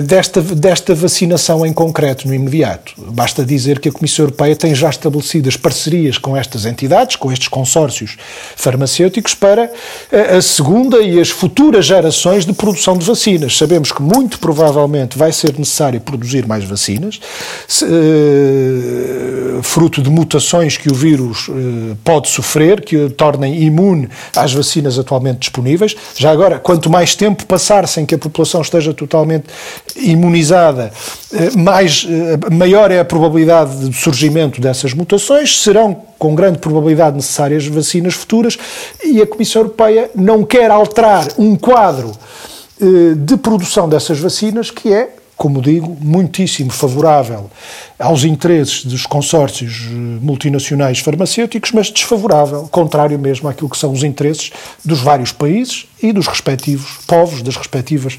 desta, 0.05 0.41
desta 0.41 0.95
vacinação 0.95 1.65
em 1.65 1.73
concreto, 1.73 2.29
no 2.29 2.35
imediato. 2.35 2.93
Basta 2.99 3.45
dizer 3.45 3.79
que 3.79 3.89
a 3.89 3.93
Comissão 3.93 4.25
Europeia 4.25 4.55
tem 4.55 4.75
já 4.75 4.91
estabelecidas 4.91 5.57
parcerias 5.57 6.19
com 6.19 6.37
estas 6.37 6.67
entidades, 6.67 7.17
com 7.17 7.33
estes 7.33 7.49
consórcios 7.49 8.17
farmacêuticos, 8.57 9.35
para 9.35 9.71
a, 10.13 10.37
a 10.37 10.43
segunda 10.43 10.99
e 11.03 11.19
as 11.21 11.31
futuras 11.31 11.87
gerações 11.87 12.45
de 12.45 12.53
produção 12.53 12.97
de 12.97 13.05
vacinas. 13.05 13.57
Sabemos 13.57 13.93
que 13.93 14.03
muito 14.03 14.39
provavelmente 14.39 15.17
vai 15.17 15.33
ser 15.33 15.59
necessário 15.59 16.01
produzir 16.01 16.47
mais 16.47 16.65
vacinas, 16.65 17.21
se, 17.67 17.85
uh, 17.85 19.63
fruto 19.63 20.03
de 20.03 20.11
mutações 20.11 20.77
que 20.77 20.91
o 20.91 20.95
vírus 20.95 21.49
pode 22.05 22.29
sofrer, 22.29 22.81
que 22.81 22.97
o 22.97 23.11
tornem 23.11 23.63
imune 23.63 24.09
às 24.37 24.53
vacinas 24.53 24.99
atualmente 24.99 25.41
disponíveis. 25.41 25.95
Já 26.17 26.31
agora, 26.31 26.59
quanto 26.59 26.91
mais 26.91 27.15
tempo 27.15 27.47
passar 27.47 27.87
sem 27.87 28.05
que 28.05 28.15
a 28.15 28.19
população 28.19 28.61
esteja 28.61 28.93
totalmente 28.93 29.45
imunizada, 29.97 30.93
eh, 31.33 31.51
mais, 31.57 32.07
eh, 32.09 32.55
maior 32.55 32.91
é 32.91 33.01
a 33.01 33.05
probabilidade 33.05 33.89
de 33.89 33.97
surgimento 33.97 34.61
dessas 34.61 34.95
mutações, 34.95 35.61
serão 35.61 35.95
com 36.19 36.35
grande 36.35 36.59
probabilidade 36.59 37.17
necessárias 37.17 37.67
vacinas 37.67 38.15
futuras 38.15 38.57
e 39.05 39.21
a 39.21 39.27
Comissão 39.27 39.63
Europeia 39.63 40.11
não 40.15 40.45
quer 40.45 40.71
alterar 40.71 41.27
um 41.39 41.57
quadro 41.57 42.13
eh, 42.81 43.15
de 43.17 43.37
produção 43.37 43.89
dessas 43.89 44.19
vacinas 44.19 44.71
que 44.71 44.93
é 44.93 45.11
como 45.37 45.61
digo, 45.61 45.97
muitíssimo 46.01 46.71
favorável 46.71 47.51
aos 47.99 48.25
interesses 48.25 48.85
dos 48.85 49.07
consórcios 49.07 49.87
eh, 49.87 49.95
multinacionais 50.21 51.01
farmacêuticos, 51.01 51.73
mas 51.73 51.91
desfavorável, 51.91 52.69
contrário 52.71 53.19
mesmo 53.19 53.49
àquilo 53.49 53.69
que 53.69 53.79
são 53.79 53.93
os 53.93 54.05
interesses 54.05 54.53
dos 54.85 55.01
vários 55.01 55.33
países 55.33 55.87
e 56.03 56.13
dos 56.13 56.27
respectivos 56.27 56.99
povos, 57.07 57.43
das 57.43 57.57
respectivas 57.57 58.19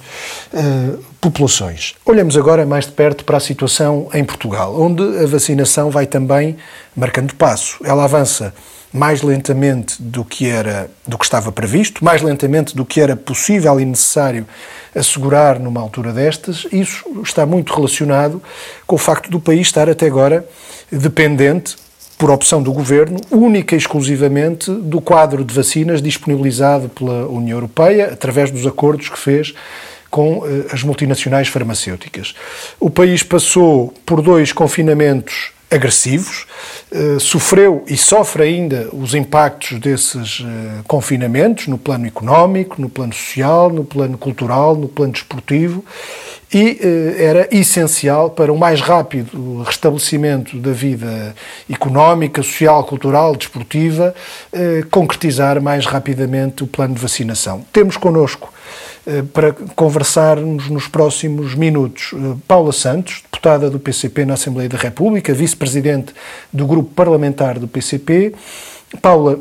uh, 0.53 1.03
populações. 1.19 1.95
Olhamos 2.05 2.37
agora 2.37 2.65
mais 2.65 2.85
de 2.85 2.93
perto 2.93 3.25
para 3.25 3.37
a 3.37 3.41
situação 3.41 4.07
em 4.13 4.23
Portugal, 4.23 4.79
onde 4.79 5.03
a 5.19 5.27
vacinação 5.27 5.89
vai 5.89 6.05
também 6.05 6.55
marcando 6.95 7.33
passo. 7.35 7.77
Ela 7.83 8.05
avança 8.05 8.53
mais 8.93 9.23
lentamente 9.23 10.01
do 10.01 10.23
que 10.23 10.47
era 10.47 10.89
do 11.05 11.17
que 11.17 11.25
estava 11.25 11.51
previsto, 11.51 12.05
mais 12.05 12.21
lentamente 12.21 12.75
do 12.75 12.85
que 12.85 13.01
era 13.01 13.15
possível 13.15 13.79
e 13.79 13.85
necessário 13.85 14.47
assegurar 14.95 15.59
numa 15.59 15.81
altura 15.81 16.13
destas. 16.13 16.67
Isso 16.71 17.03
está 17.23 17.45
muito 17.45 17.73
relacionado 17.73 18.41
com 18.85 18.95
o 18.95 18.99
facto 18.99 19.31
do 19.31 19.39
país 19.39 19.67
estar 19.67 19.89
até 19.89 20.05
agora 20.05 20.47
dependente 20.91 21.75
por 22.17 22.29
opção 22.29 22.61
do 22.61 22.71
governo, 22.71 23.19
única 23.31 23.75
e 23.75 23.77
exclusivamente 23.77 24.71
do 24.71 25.01
quadro 25.01 25.43
de 25.43 25.53
vacinas 25.53 26.01
disponibilizado 26.01 26.87
pela 26.87 27.27
União 27.27 27.57
Europeia 27.57 28.13
através 28.13 28.51
dos 28.51 28.65
acordos 28.67 29.09
que 29.09 29.17
fez 29.17 29.53
com 30.09 30.45
eh, 30.45 30.67
as 30.71 30.83
multinacionais 30.83 31.47
farmacêuticas. 31.47 32.35
O 32.79 32.89
país 32.89 33.23
passou 33.23 33.91
por 34.05 34.21
dois 34.21 34.53
confinamentos 34.53 35.51
agressivos, 35.73 36.45
uh, 36.91 37.19
sofreu 37.19 37.83
e 37.87 37.97
sofre 37.97 38.43
ainda 38.43 38.89
os 38.93 39.13
impactos 39.13 39.79
desses 39.79 40.39
uh, 40.39 40.83
confinamentos 40.87 41.67
no 41.67 41.77
plano 41.77 42.05
económico, 42.05 42.81
no 42.81 42.89
plano 42.89 43.13
social, 43.13 43.69
no 43.69 43.83
plano 43.83 44.17
cultural, 44.17 44.75
no 44.75 44.87
plano 44.87 45.13
desportivo 45.13 45.83
e 46.53 46.79
uh, 46.81 47.21
era 47.21 47.47
essencial 47.51 48.29
para 48.29 48.51
o 48.51 48.57
mais 48.57 48.81
rápido 48.81 49.63
restabelecimento 49.63 50.57
da 50.57 50.71
vida 50.71 51.35
económica, 51.69 52.43
social, 52.43 52.83
cultural, 52.83 53.35
desportiva, 53.35 54.13
concretizar 54.91 55.61
mais 55.61 55.85
rapidamente 55.85 56.63
o 56.63 56.67
plano 56.67 56.93
de 56.93 57.01
vacinação. 57.01 57.65
Temos 57.71 57.97
connosco 57.97 58.53
eh, 59.05 59.21
para 59.33 59.51
conversarmos 59.75 60.69
nos 60.69 60.87
próximos 60.87 61.53
minutos. 61.55 62.11
Eh, 62.13 62.37
Paula 62.47 62.71
Santos, 62.71 63.21
deputada 63.21 63.69
do 63.69 63.77
PCP 63.77 64.25
na 64.25 64.35
Assembleia 64.35 64.69
da 64.69 64.77
República, 64.77 65.33
vice-presidente 65.33 66.13
do 66.53 66.65
grupo 66.65 66.89
parlamentar 66.93 67.59
do 67.59 67.67
PCP. 67.67 68.33
Paula, 69.01 69.39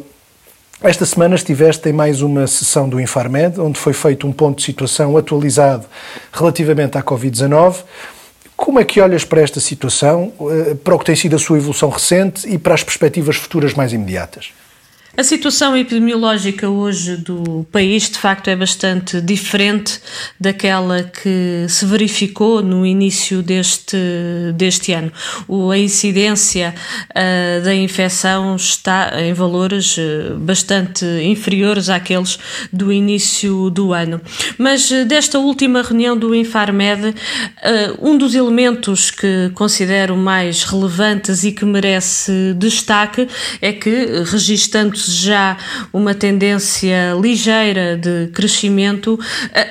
esta 0.82 1.06
semana 1.06 1.36
estiveste 1.36 1.88
em 1.88 1.92
mais 1.92 2.22
uma 2.22 2.46
sessão 2.46 2.88
do 2.88 3.00
Infarmed, 3.00 3.60
onde 3.60 3.78
foi 3.78 3.92
feito 3.92 4.26
um 4.26 4.32
ponto 4.32 4.58
de 4.58 4.64
situação 4.64 5.16
atualizado 5.16 5.86
relativamente 6.32 6.98
à 6.98 7.02
Covid-19. 7.02 7.84
Como 8.56 8.80
é 8.80 8.84
que 8.84 9.00
olhas 9.00 9.24
para 9.24 9.40
esta 9.40 9.60
situação, 9.60 10.32
eh, 10.50 10.74
para 10.74 10.94
o 10.94 10.98
que 10.98 11.04
tem 11.04 11.14
sido 11.14 11.36
a 11.36 11.38
sua 11.38 11.56
evolução 11.56 11.88
recente 11.88 12.48
e 12.48 12.58
para 12.58 12.74
as 12.74 12.82
perspectivas 12.82 13.36
futuras 13.36 13.74
mais 13.74 13.92
imediatas? 13.92 14.52
A 15.14 15.23
situação 15.23 15.76
epidemiológica 15.76 16.71
hoje 16.71 17.19
do 17.19 17.66
país, 17.71 18.09
de 18.09 18.16
facto, 18.16 18.49
é 18.49 18.57
bastante 18.57 19.21
diferente 19.21 20.00
daquela 20.40 21.02
que 21.02 21.66
se 21.69 21.85
verificou 21.85 22.62
no 22.62 22.87
início 22.87 23.42
deste, 23.42 23.99
deste 24.54 24.90
ano. 24.95 25.12
O, 25.47 25.71
a 25.71 25.76
incidência 25.76 26.75
uh, 27.11 27.62
da 27.62 27.75
infecção 27.75 28.57
está 28.57 29.12
em 29.21 29.35
valores 29.35 29.99
uh, 29.99 30.38
bastante 30.38 31.04
inferiores 31.23 31.90
àqueles 31.90 32.38
do 32.73 32.90
início 32.90 33.69
do 33.69 33.92
ano. 33.92 34.19
Mas 34.57 34.90
uh, 34.90 35.04
desta 35.04 35.38
última 35.38 35.83
reunião 35.83 36.16
do 36.16 36.35
Infarmed, 36.35 37.14
um 38.00 38.16
dos 38.16 38.35
elementos 38.35 39.11
que 39.11 39.50
considero 39.54 40.16
mais 40.16 40.64
relevantes 40.64 41.45
e 41.45 41.52
que 41.52 41.66
merece 41.66 42.54
destaque 42.57 43.28
é 43.61 43.73
que, 43.73 44.23
registando 44.25 45.01
já 45.11 45.56
uma 45.92 46.14
tendência 46.14 47.14
ligeira 47.21 47.97
de 47.97 48.28
crescimento, 48.32 49.18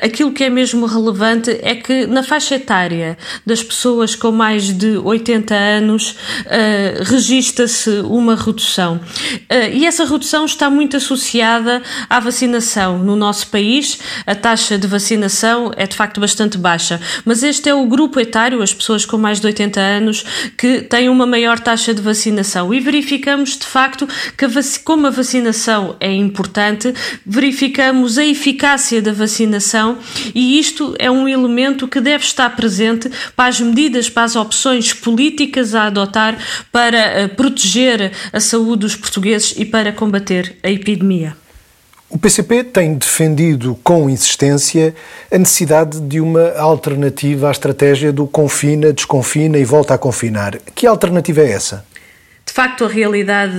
aquilo 0.02 0.32
que 0.32 0.44
é 0.44 0.50
mesmo 0.50 0.86
relevante 0.86 1.52
é 1.62 1.76
que 1.76 2.06
na 2.08 2.24
faixa 2.24 2.56
etária 2.56 3.18
das 3.46 3.64
pessoas 3.64 4.16
com 4.16 4.32
mais 4.32 4.72
de 4.74 4.98
80 4.98 5.54
anos 5.54 6.12
uh, 6.12 7.04
registra-se 7.04 7.90
uma 8.02 8.36
redução. 8.36 8.96
Uh, 8.96 9.72
e 9.74 9.86
essa 9.86 10.06
redução 10.06 10.46
está 10.46 10.70
muito 10.70 10.98
associada 10.98 11.82
à 12.10 12.20
vacinação. 12.20 13.00
No 13.00 13.16
nosso 13.16 13.48
país, 13.48 14.00
a 14.26 14.36
taxa 14.36 14.78
de 14.78 14.88
vacinação 14.88 15.72
é 15.76 15.86
de 15.86 15.96
facto 15.96 16.20
bastante 16.20 16.58
baixa, 16.58 17.00
mas 17.26 17.44
este 17.44 17.70
é 17.70 17.74
o 17.74 17.86
grupo 17.86 18.20
etário, 18.20 18.62
as 18.62 18.74
pessoas 18.74 19.06
com 19.06 19.18
mais 19.18 19.40
de 19.40 19.48
80 19.48 19.80
anos, 19.80 20.26
que 20.58 20.82
têm 20.82 21.10
uma 21.10 21.26
maior 21.26 21.60
taxa 21.60 21.94
de 21.94 22.02
vacinação. 22.02 22.74
E 22.74 22.80
verificamos 22.80 23.58
de 23.58 23.66
facto 23.66 24.08
que, 24.38 24.46
como 24.84 25.08
a 25.08 25.10
vacinação 25.10 25.21
é 26.00 26.12
importante, 26.12 26.94
verificamos 27.26 28.18
a 28.18 28.26
eficácia 28.26 29.02
da 29.02 29.14
vacinação 29.14 29.98
e 30.34 30.60
isto 30.60 30.96
é 31.00 31.10
um 31.10 31.28
elemento 31.28 31.88
que 31.88 32.02
deve 32.02 32.24
estar 32.24 32.56
presente 32.56 33.10
para 33.36 33.50
as 33.50 33.60
medidas, 33.60 34.10
para 34.10 34.24
as 34.24 34.36
opções 34.36 34.94
políticas 34.94 35.76
a 35.76 35.86
adotar 35.86 36.38
para 36.72 36.98
eh, 36.98 37.28
proteger 37.28 38.12
a 38.32 38.40
saúde 38.40 38.82
dos 38.82 38.96
portugueses 38.96 39.54
e 39.58 39.66
para 39.66 39.92
combater 39.92 40.58
a 40.64 40.70
epidemia. 40.70 41.36
O 42.10 42.18
PCP 42.18 42.66
tem 42.66 42.96
defendido 42.96 43.80
com 43.82 44.10
insistência 44.10 44.94
a 45.32 45.38
necessidade 45.38 46.02
de 46.02 46.20
uma 46.20 46.52
alternativa 46.58 47.48
à 47.48 47.52
estratégia 47.52 48.12
do 48.12 48.28
confina, 48.28 48.92
desconfina 48.92 49.58
e 49.58 49.64
volta 49.64 49.94
a 49.94 49.98
confinar. 49.98 50.58
Que 50.76 50.86
alternativa 50.86 51.40
é 51.40 51.52
essa? 51.52 51.86
De 52.46 52.54
facto, 52.54 52.84
a 52.84 52.88
realidade 52.88 53.56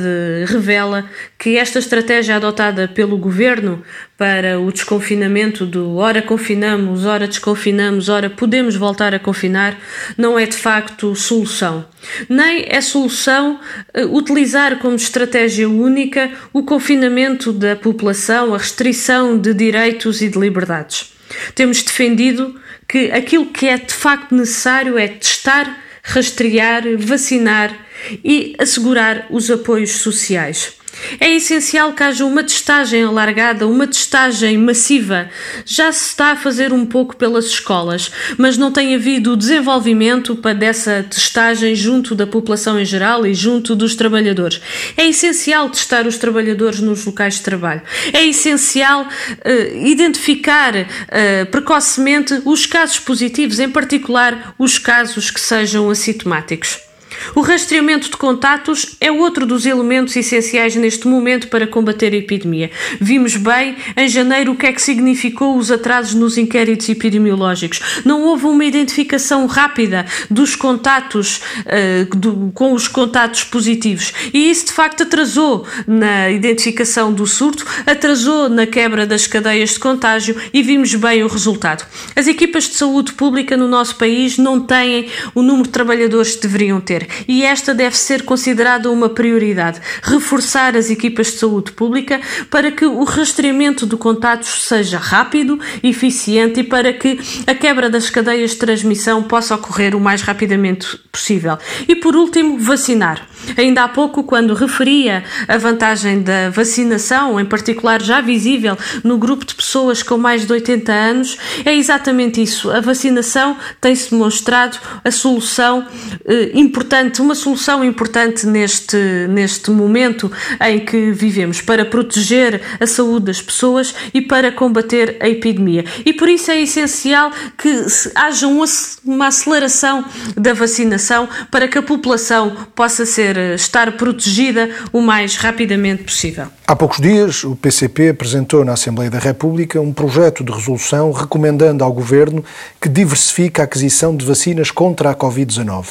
revela 0.46 1.08
que 1.38 1.56
esta 1.56 1.78
estratégia 1.78 2.36
adotada 2.36 2.86
pelo 2.86 3.16
governo 3.16 3.82
para 4.18 4.60
o 4.60 4.70
desconfinamento 4.70 5.64
do 5.64 5.96
ora 5.96 6.20
confinamos, 6.20 7.06
ora 7.06 7.26
desconfinamos, 7.26 8.10
ora 8.10 8.28
podemos 8.28 8.76
voltar 8.76 9.14
a 9.14 9.18
confinar, 9.18 9.78
não 10.18 10.38
é 10.38 10.44
de 10.44 10.56
facto 10.56 11.14
solução. 11.14 11.86
Nem 12.28 12.66
é 12.68 12.80
solução 12.82 13.58
uh, 13.96 14.14
utilizar 14.14 14.78
como 14.78 14.96
estratégia 14.96 15.68
única 15.68 16.30
o 16.52 16.62
confinamento 16.62 17.50
da 17.50 17.74
população, 17.74 18.54
a 18.54 18.58
restrição 18.58 19.38
de 19.38 19.54
direitos 19.54 20.20
e 20.20 20.28
de 20.28 20.38
liberdades. 20.38 21.12
Temos 21.54 21.82
defendido 21.82 22.60
que 22.86 23.10
aquilo 23.10 23.46
que 23.46 23.66
é 23.66 23.78
de 23.78 23.94
facto 23.94 24.34
necessário 24.34 24.98
é 24.98 25.08
testar, 25.08 25.78
rastrear, 26.02 26.82
vacinar 26.98 27.86
e 28.24 28.54
assegurar 28.58 29.26
os 29.30 29.50
apoios 29.50 29.92
sociais. 29.92 30.81
É 31.18 31.30
essencial 31.34 31.92
que 31.92 32.02
haja 32.02 32.24
uma 32.24 32.42
testagem 32.42 33.02
alargada, 33.02 33.66
uma 33.66 33.86
testagem 33.86 34.58
massiva. 34.58 35.28
Já 35.64 35.90
se 35.92 36.08
está 36.08 36.32
a 36.32 36.36
fazer 36.36 36.72
um 36.72 36.84
pouco 36.84 37.16
pelas 37.16 37.46
escolas, 37.46 38.10
mas 38.36 38.56
não 38.56 38.70
tem 38.70 38.94
havido 38.94 39.36
desenvolvimento 39.36 40.36
para 40.36 40.54
dessa 40.54 41.04
testagem 41.08 41.74
junto 41.74 42.14
da 42.14 42.26
população 42.26 42.80
em 42.80 42.84
geral 42.84 43.26
e 43.26 43.34
junto 43.34 43.74
dos 43.74 43.94
trabalhadores. 43.94 44.60
É 44.96 45.06
essencial 45.06 45.70
testar 45.70 46.06
os 46.06 46.18
trabalhadores 46.18 46.80
nos 46.80 47.04
locais 47.04 47.34
de 47.34 47.42
trabalho. 47.42 47.82
É 48.12 48.24
essencial 48.26 49.02
uh, 49.02 49.86
identificar 49.86 50.74
uh, 50.76 51.46
precocemente 51.50 52.40
os 52.44 52.66
casos 52.66 52.98
positivos, 52.98 53.58
em 53.58 53.68
particular 53.68 54.54
os 54.58 54.78
casos 54.78 55.30
que 55.30 55.40
sejam 55.40 55.90
assintomáticos. 55.90 56.91
O 57.34 57.40
rastreamento 57.40 58.10
de 58.10 58.16
contatos 58.16 58.96
é 59.00 59.10
outro 59.10 59.46
dos 59.46 59.66
elementos 59.66 60.14
essenciais 60.16 60.76
neste 60.76 61.06
momento 61.08 61.48
para 61.48 61.66
combater 61.66 62.12
a 62.12 62.16
epidemia. 62.16 62.70
Vimos 63.00 63.36
bem 63.36 63.76
em 63.96 64.08
janeiro 64.08 64.52
o 64.52 64.56
que 64.56 64.66
é 64.66 64.72
que 64.72 64.82
significou 64.82 65.56
os 65.56 65.70
atrasos 65.70 66.14
nos 66.14 66.36
inquéritos 66.36 66.88
epidemiológicos. 66.88 67.80
Não 68.04 68.22
houve 68.22 68.46
uma 68.46 68.64
identificação 68.64 69.46
rápida 69.46 70.06
dos 70.30 70.54
contatos 70.54 71.40
uh, 71.60 72.16
do, 72.16 72.50
com 72.54 72.72
os 72.72 72.88
contatos 72.88 73.44
positivos 73.44 74.12
e 74.32 74.50
isso 74.50 74.66
de 74.66 74.72
facto 74.72 75.02
atrasou 75.02 75.66
na 75.86 76.30
identificação 76.30 77.12
do 77.12 77.26
surto, 77.26 77.64
atrasou 77.86 78.48
na 78.48 78.66
quebra 78.66 79.06
das 79.06 79.26
cadeias 79.26 79.70
de 79.70 79.78
contágio 79.78 80.36
e 80.52 80.62
vimos 80.62 80.94
bem 80.94 81.22
o 81.22 81.28
resultado. 81.28 81.86
As 82.14 82.26
equipas 82.26 82.64
de 82.64 82.74
saúde 82.74 83.12
pública 83.12 83.56
no 83.56 83.68
nosso 83.68 83.96
país 83.96 84.38
não 84.38 84.60
têm 84.60 85.08
o 85.34 85.42
número 85.42 85.64
de 85.64 85.70
trabalhadores 85.70 86.36
que 86.36 86.42
deveriam 86.42 86.80
ter 86.80 87.08
e 87.26 87.44
esta 87.44 87.74
deve 87.74 87.96
ser 87.96 88.22
considerada 88.22 88.90
uma 88.90 89.08
prioridade. 89.08 89.80
Reforçar 90.02 90.76
as 90.76 90.90
equipas 90.90 91.28
de 91.28 91.38
saúde 91.38 91.72
pública 91.72 92.20
para 92.50 92.70
que 92.70 92.84
o 92.84 93.04
rastreamento 93.04 93.86
de 93.86 93.96
contatos 93.96 94.64
seja 94.64 94.98
rápido, 94.98 95.58
eficiente 95.82 96.60
e 96.60 96.64
para 96.64 96.92
que 96.92 97.18
a 97.46 97.54
quebra 97.54 97.88
das 97.88 98.10
cadeias 98.10 98.52
de 98.52 98.56
transmissão 98.56 99.22
possa 99.22 99.54
ocorrer 99.54 99.96
o 99.96 100.00
mais 100.00 100.22
rapidamente 100.22 100.98
possível. 101.10 101.58
E 101.88 101.94
por 101.96 102.16
último, 102.16 102.58
vacinar. 102.58 103.26
Ainda 103.56 103.84
há 103.84 103.88
pouco, 103.88 104.22
quando 104.22 104.54
referia 104.54 105.24
a 105.48 105.58
vantagem 105.58 106.22
da 106.22 106.50
vacinação, 106.50 107.40
em 107.40 107.44
particular 107.44 108.00
já 108.00 108.20
visível 108.20 108.76
no 109.02 109.18
grupo 109.18 109.44
de 109.44 109.54
pessoas 109.54 110.02
com 110.02 110.16
mais 110.16 110.46
de 110.46 110.52
80 110.52 110.92
anos, 110.92 111.38
é 111.64 111.74
exatamente 111.74 112.40
isso. 112.40 112.70
A 112.70 112.80
vacinação 112.80 113.56
tem-se 113.80 114.10
demonstrado 114.10 114.78
a 115.04 115.10
solução 115.10 115.86
eh, 116.24 116.50
importante, 116.54 117.01
uma 117.20 117.34
solução 117.34 117.84
importante 117.84 118.46
neste, 118.46 118.96
neste 119.28 119.70
momento 119.70 120.30
em 120.60 120.80
que 120.80 121.12
vivemos, 121.12 121.60
para 121.60 121.84
proteger 121.84 122.60
a 122.78 122.86
saúde 122.86 123.26
das 123.26 123.40
pessoas 123.40 123.94
e 124.12 124.20
para 124.20 124.52
combater 124.52 125.16
a 125.20 125.28
epidemia. 125.28 125.84
E 126.04 126.12
por 126.12 126.28
isso 126.28 126.50
é 126.50 126.60
essencial 126.60 127.30
que 127.58 127.86
haja 128.14 128.46
uma 128.46 129.26
aceleração 129.26 130.04
da 130.36 130.52
vacinação 130.52 131.28
para 131.50 131.68
que 131.68 131.78
a 131.78 131.82
população 131.82 132.56
possa 132.74 133.04
ser 133.04 133.36
estar 133.54 133.92
protegida 133.92 134.70
o 134.92 135.00
mais 135.00 135.36
rapidamente 135.36 136.04
possível. 136.04 136.46
Há 136.66 136.76
poucos 136.76 137.00
dias, 137.00 137.44
o 137.44 137.54
PCP 137.54 138.10
apresentou 138.10 138.64
na 138.64 138.72
Assembleia 138.72 139.10
da 139.10 139.18
República 139.18 139.80
um 139.80 139.92
projeto 139.92 140.42
de 140.42 140.52
resolução 140.52 141.12
recomendando 141.12 141.84
ao 141.84 141.92
Governo 141.92 142.44
que 142.80 142.88
diversifique 142.88 143.60
a 143.60 143.64
aquisição 143.64 144.16
de 144.16 144.24
vacinas 144.24 144.70
contra 144.70 145.10
a 145.10 145.14
Covid-19. 145.14 145.88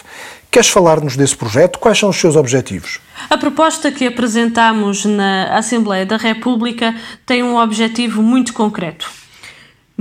Queres 0.51 0.69
falar-nos 0.69 1.15
desse 1.15 1.35
projeto? 1.35 1.79
Quais 1.79 1.97
são 1.97 2.09
os 2.09 2.17
seus 2.17 2.35
objetivos? 2.35 2.99
A 3.29 3.37
proposta 3.37 3.91
que 3.91 4.05
apresentamos 4.05 5.05
na 5.05 5.57
Assembleia 5.57 6.05
da 6.05 6.17
República 6.17 6.93
tem 7.25 7.41
um 7.41 7.55
objetivo 7.55 8.21
muito 8.21 8.53
concreto 8.53 9.09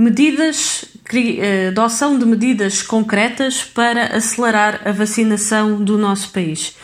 medidas, 0.01 0.85
eh, 1.13 1.67
adoção 1.67 2.17
de 2.17 2.25
medidas 2.25 2.81
concretas 2.81 3.63
para 3.63 4.15
acelerar 4.15 4.81
a 4.83 4.91
vacinação 4.91 5.83
do 5.83 5.95
nosso 5.95 6.31
país. 6.31 6.75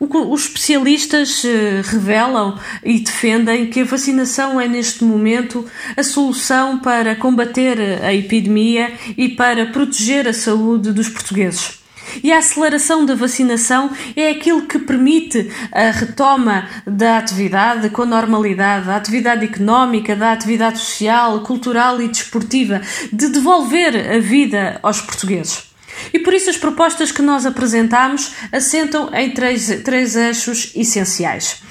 Os 0.00 0.46
especialistas 0.46 1.44
eh, 1.44 1.82
revelam 1.84 2.58
e 2.84 2.98
defendem 2.98 3.70
que 3.70 3.80
a 3.80 3.84
vacinação 3.84 4.60
é, 4.60 4.66
neste 4.66 5.04
momento, 5.04 5.64
a 5.96 6.02
solução 6.02 6.80
para 6.80 7.14
combater 7.14 8.02
a 8.02 8.12
epidemia 8.12 8.92
e 9.16 9.28
para 9.28 9.66
proteger 9.66 10.26
a 10.26 10.32
saúde 10.32 10.92
dos 10.92 11.08
portugueses. 11.08 11.83
E 12.22 12.32
a 12.32 12.38
aceleração 12.38 13.04
da 13.04 13.14
vacinação 13.14 13.90
é 14.16 14.30
aquilo 14.30 14.66
que 14.66 14.78
permite 14.78 15.50
a 15.72 15.90
retoma 15.90 16.68
da 16.86 17.18
atividade 17.18 17.90
com 17.90 18.04
normalidade, 18.04 18.86
da 18.86 18.96
atividade 18.96 19.44
económica, 19.44 20.14
da 20.14 20.32
atividade 20.32 20.78
social, 20.78 21.40
cultural 21.40 22.00
e 22.00 22.08
desportiva, 22.08 22.80
de 23.12 23.28
devolver 23.28 23.94
a 24.12 24.18
vida 24.18 24.78
aos 24.82 25.00
portugueses. 25.00 25.74
E 26.12 26.18
por 26.18 26.34
isso 26.34 26.50
as 26.50 26.56
propostas 26.56 27.12
que 27.12 27.22
nós 27.22 27.46
apresentamos 27.46 28.32
assentam 28.52 29.10
em 29.14 29.30
três, 29.30 29.82
três 29.84 30.16
eixos 30.16 30.72
essenciais: 30.74 31.62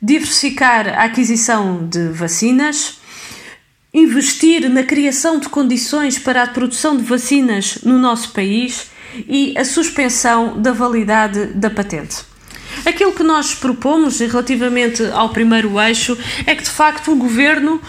diversificar 0.00 0.88
a 0.88 1.04
aquisição 1.04 1.86
de 1.86 2.08
vacinas, 2.08 3.00
investir 3.92 4.68
na 4.70 4.82
criação 4.82 5.38
de 5.38 5.48
condições 5.48 6.18
para 6.18 6.42
a 6.42 6.46
produção 6.46 6.96
de 6.96 7.02
vacinas 7.02 7.78
no 7.82 7.98
nosso 7.98 8.32
país 8.32 8.91
e 9.28 9.54
a 9.56 9.64
suspensão 9.64 10.60
da 10.60 10.72
validade 10.72 11.46
da 11.54 11.70
patente. 11.70 12.31
Aquilo 12.84 13.12
que 13.12 13.22
nós 13.22 13.54
propomos 13.54 14.18
relativamente 14.18 15.04
ao 15.12 15.28
primeiro 15.28 15.80
eixo 15.80 16.16
é 16.46 16.54
que, 16.54 16.62
de 16.62 16.70
facto, 16.70 17.12
o 17.12 17.16
governo 17.16 17.74
uh, 17.76 17.80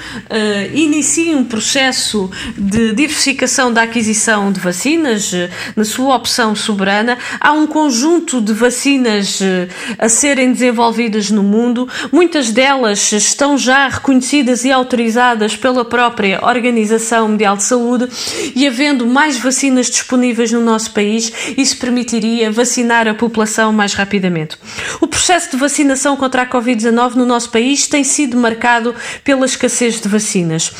inicie 0.75 1.33
um 1.33 1.43
processo 1.43 2.29
de 2.57 2.93
diversificação 2.93 3.73
da 3.73 3.83
aquisição 3.83 4.51
de 4.51 4.59
vacinas, 4.59 5.33
uh, 5.33 5.49
na 5.75 5.83
sua 5.83 6.15
opção 6.15 6.55
soberana. 6.55 7.17
Há 7.39 7.51
um 7.53 7.65
conjunto 7.65 8.39
de 8.39 8.53
vacinas 8.53 9.41
uh, 9.41 9.67
a 9.97 10.07
serem 10.07 10.53
desenvolvidas 10.53 11.31
no 11.31 11.41
mundo, 11.41 11.89
muitas 12.11 12.51
delas 12.51 13.11
estão 13.11 13.57
já 13.57 13.87
reconhecidas 13.87 14.63
e 14.63 14.71
autorizadas 14.71 15.55
pela 15.55 15.83
própria 15.83 16.39
Organização 16.45 17.27
Mundial 17.27 17.57
de 17.57 17.63
Saúde, 17.63 18.07
e 18.55 18.67
havendo 18.67 19.07
mais 19.07 19.37
vacinas 19.37 19.89
disponíveis 19.89 20.51
no 20.51 20.61
nosso 20.61 20.91
país, 20.91 21.31
isso 21.57 21.77
permitiria 21.77 22.51
vacinar 22.51 23.07
a 23.07 23.13
população 23.13 23.73
mais 23.73 23.93
rapidamente. 23.93 24.57
O 25.01 25.07
processo 25.07 25.51
de 25.51 25.57
vacinação 25.57 26.15
contra 26.15 26.43
a 26.43 26.45
Covid-19 26.45 27.15
no 27.15 27.25
nosso 27.25 27.49
país 27.49 27.87
tem 27.87 28.03
sido 28.03 28.37
marcado 28.37 28.95
pela 29.23 29.45
escassez 29.45 29.99
de 29.99 30.07
vacinas. 30.07 30.71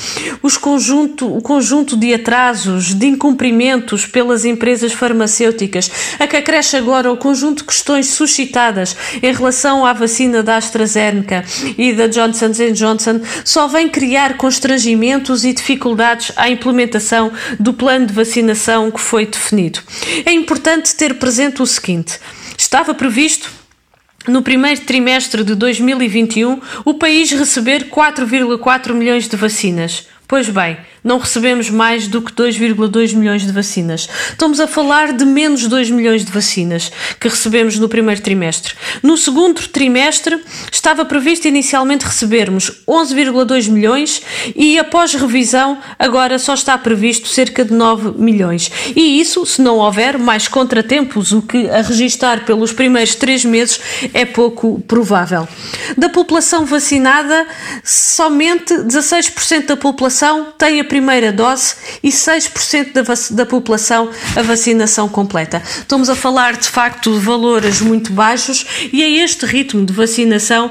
Os 0.42 0.58
conjunto, 0.58 1.36
o 1.36 1.42
conjunto 1.42 1.96
de 1.96 2.14
atrasos, 2.14 2.94
de 2.94 3.08
incumprimentos 3.08 4.06
pelas 4.06 4.46
empresas 4.46 4.94
farmacêuticas, 4.94 5.90
a 6.20 6.28
que 6.28 6.38
acresce 6.38 6.76
agora 6.76 7.12
o 7.12 7.18
conjunto 7.18 7.60
de 7.60 7.64
questões 7.66 8.08
suscitadas 8.08 8.96
em 9.22 9.34
relação 9.34 9.86
à 9.86 9.94
vacina 9.94 10.44
da 10.44 10.58
AstraZeneca 10.58 11.44
e 11.78 11.94
da 11.94 12.08
Johnson 12.08 12.52
Johnson, 12.74 13.22
só 13.44 13.68
vem 13.68 13.90
criar 13.90 14.38
constrangimentos 14.38 15.44
e 15.46 15.54
dificuldades 15.54 16.32
à 16.36 16.50
implementação 16.50 17.32
do 17.60 17.74
plano 17.74 18.06
de 18.06 18.14
vacinação 18.14 18.92
que 18.92 19.00
foi 19.00 19.26
definido. 19.26 19.80
É 20.26 20.32
importante 20.32 20.96
ter 20.96 21.16
presente 21.16 21.62
o 21.62 21.66
seguinte: 21.66 22.20
estava 22.58 22.94
previsto 22.94 23.63
no 24.28 24.42
primeiro 24.42 24.82
trimestre 24.82 25.44
de 25.44 25.56
2021, 25.56 26.62
o 26.86 26.94
país 26.94 27.32
receber 27.32 27.90
4,4 27.90 28.94
milhões 28.94 29.28
de 29.28 29.36
vacinas. 29.36 30.08
Pois 30.28 30.50
bem, 30.50 30.78
não 31.04 31.18
recebemos 31.18 31.70
mais 31.70 32.08
do 32.08 32.22
que 32.22 32.32
2,2 32.32 33.14
milhões 33.14 33.46
de 33.46 33.52
vacinas. 33.52 34.08
Estamos 34.30 34.60
a 34.60 34.68
falar 34.68 35.14
de 35.14 35.26
menos 35.26 35.68
2 35.68 35.92
milhões 35.92 36.24
de 36.24 36.32
vacinas 36.32 36.92
que 37.20 37.28
recebemos 37.28 37.78
no 37.78 37.90
primeiro 37.90 38.22
trimestre. 38.22 38.74
No 39.02 39.18
segundo 39.18 39.68
trimestre, 39.68 40.40
estava 40.72 41.04
previsto 41.06 41.48
inicialmente 41.48 42.06
recebermos 42.06 42.72
11,2 42.88 43.70
milhões 43.70 44.22
e, 44.56 44.80
após 44.80 45.14
revisão, 45.14 45.78
agora 46.00 46.40
só 46.40 46.54
está 46.54 46.78
previsto 46.78 47.28
cerca 47.28 47.66
de 47.66 47.74
9 47.74 48.22
milhões. 48.22 48.72
E 48.96 49.20
isso, 49.20 49.46
se 49.46 49.62
não 49.62 49.78
houver 49.78 50.18
mais 50.18 50.48
contratempos, 50.48 51.32
o 51.32 51.42
que 51.42 51.70
a 51.70 51.82
registar 51.82 52.46
pelos 52.46 52.72
primeiros 52.72 53.16
três 53.16 53.44
meses 53.44 53.80
é 54.14 54.26
pouco 54.26 54.80
provável. 54.88 55.48
Da 55.98 56.10
população 56.10 56.66
vacinada, 56.66 57.46
somente 57.84 58.74
16% 58.74 59.66
da 59.66 59.78
população 59.78 60.48
tem 60.58 60.80
a 60.80 60.84
primeira 60.94 61.32
dose 61.32 61.74
e 62.04 62.10
6% 62.10 62.92
da, 62.94 63.02
da 63.32 63.46
população 63.48 64.12
a 64.36 64.44
vacinação 64.44 65.10
completa. 65.10 65.60
Estamos 65.66 66.08
a 66.08 66.14
falar 66.14 66.56
de 66.56 66.70
facto 66.70 67.12
de 67.12 67.20
valores 67.20 67.82
muito 67.82 68.14
baixos 68.14 68.64
e 68.94 69.02
a 69.02 69.10
este 69.10 69.44
ritmo 69.44 69.84
de 69.84 69.92
vacinação 69.92 70.70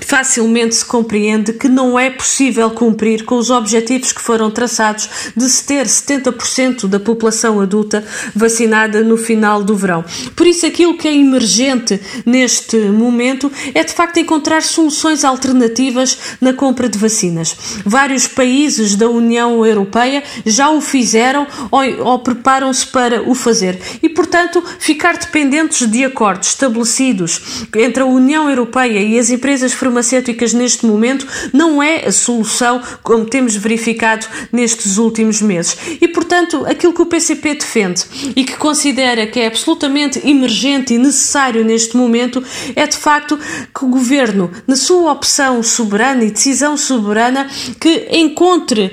facilmente 0.00 0.74
se 0.74 0.84
compreende 0.84 1.52
que 1.52 1.68
não 1.68 1.96
é 1.96 2.10
possível 2.10 2.70
cumprir 2.70 3.24
com 3.24 3.36
os 3.36 3.50
objetivos 3.50 4.10
que 4.10 4.20
foram 4.20 4.50
traçados 4.50 5.08
de 5.36 5.48
se 5.48 5.64
ter 5.64 5.86
70% 5.86 6.88
da 6.88 6.98
população 6.98 7.60
adulta 7.60 8.04
vacinada 8.34 9.04
no 9.04 9.16
final 9.16 9.62
do 9.62 9.76
verão. 9.76 10.04
Por 10.34 10.46
isso, 10.46 10.66
aquilo 10.66 10.96
que 10.96 11.06
é 11.06 11.14
emergente 11.14 12.00
neste 12.26 12.76
momento 12.76 13.50
é 13.74 13.84
de 13.84 13.92
facto 13.92 14.18
encontrar 14.18 14.62
soluções 14.62 15.24
alternativas 15.24 16.18
na 16.40 16.52
compra 16.52 16.88
de 16.88 16.98
vacinas. 16.98 17.56
Vários 17.84 18.26
países 18.26 18.96
da 18.96 19.08
União 19.08 19.51
União 19.52 19.66
Europeia 19.66 20.22
já 20.44 20.70
o 20.70 20.80
fizeram 20.80 21.46
ou, 21.70 21.82
ou 22.04 22.18
preparam-se 22.18 22.86
para 22.86 23.22
o 23.22 23.34
fazer. 23.34 23.78
E, 24.02 24.08
portanto, 24.08 24.62
ficar 24.78 25.16
dependentes 25.16 25.86
de 25.88 26.04
acordos 26.04 26.48
estabelecidos 26.48 27.66
entre 27.76 28.02
a 28.02 28.06
União 28.06 28.48
Europeia 28.48 29.00
e 29.00 29.18
as 29.18 29.30
empresas 29.30 29.72
farmacêuticas 29.72 30.52
neste 30.52 30.86
momento 30.86 31.26
não 31.52 31.82
é 31.82 32.06
a 32.06 32.12
solução, 32.12 32.80
como 33.02 33.24
temos 33.24 33.56
verificado 33.56 34.26
nestes 34.50 34.98
últimos 34.98 35.40
meses. 35.40 35.76
E, 36.00 36.08
portanto, 36.08 36.64
aquilo 36.66 36.92
que 36.92 37.02
o 37.02 37.06
PCP 37.06 37.54
defende 37.54 38.04
e 38.34 38.44
que 38.44 38.56
considera 38.56 39.26
que 39.26 39.40
é 39.40 39.46
absolutamente 39.46 40.20
emergente 40.26 40.94
e 40.94 40.98
necessário 40.98 41.64
neste 41.64 41.96
momento 41.96 42.42
é 42.74 42.86
de 42.86 42.96
facto 42.96 43.38
que 43.76 43.84
o 43.84 43.88
governo, 43.88 44.50
na 44.66 44.76
sua 44.76 45.12
opção 45.12 45.62
soberana 45.62 46.24
e 46.24 46.30
decisão 46.30 46.76
soberana, 46.76 47.48
que 47.80 48.08
encontre 48.12 48.92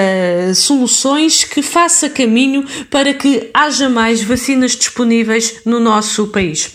uh, 0.00 0.54
soluções 0.54 1.44
que 1.44 1.62
faça 1.62 2.08
caminho 2.08 2.64
para 2.90 3.12
que 3.14 3.50
haja 3.52 3.88
mais 3.88 4.22
vacinas 4.22 4.72
disponíveis 4.76 5.60
no 5.64 5.80
nosso 5.80 6.28
país. 6.28 6.72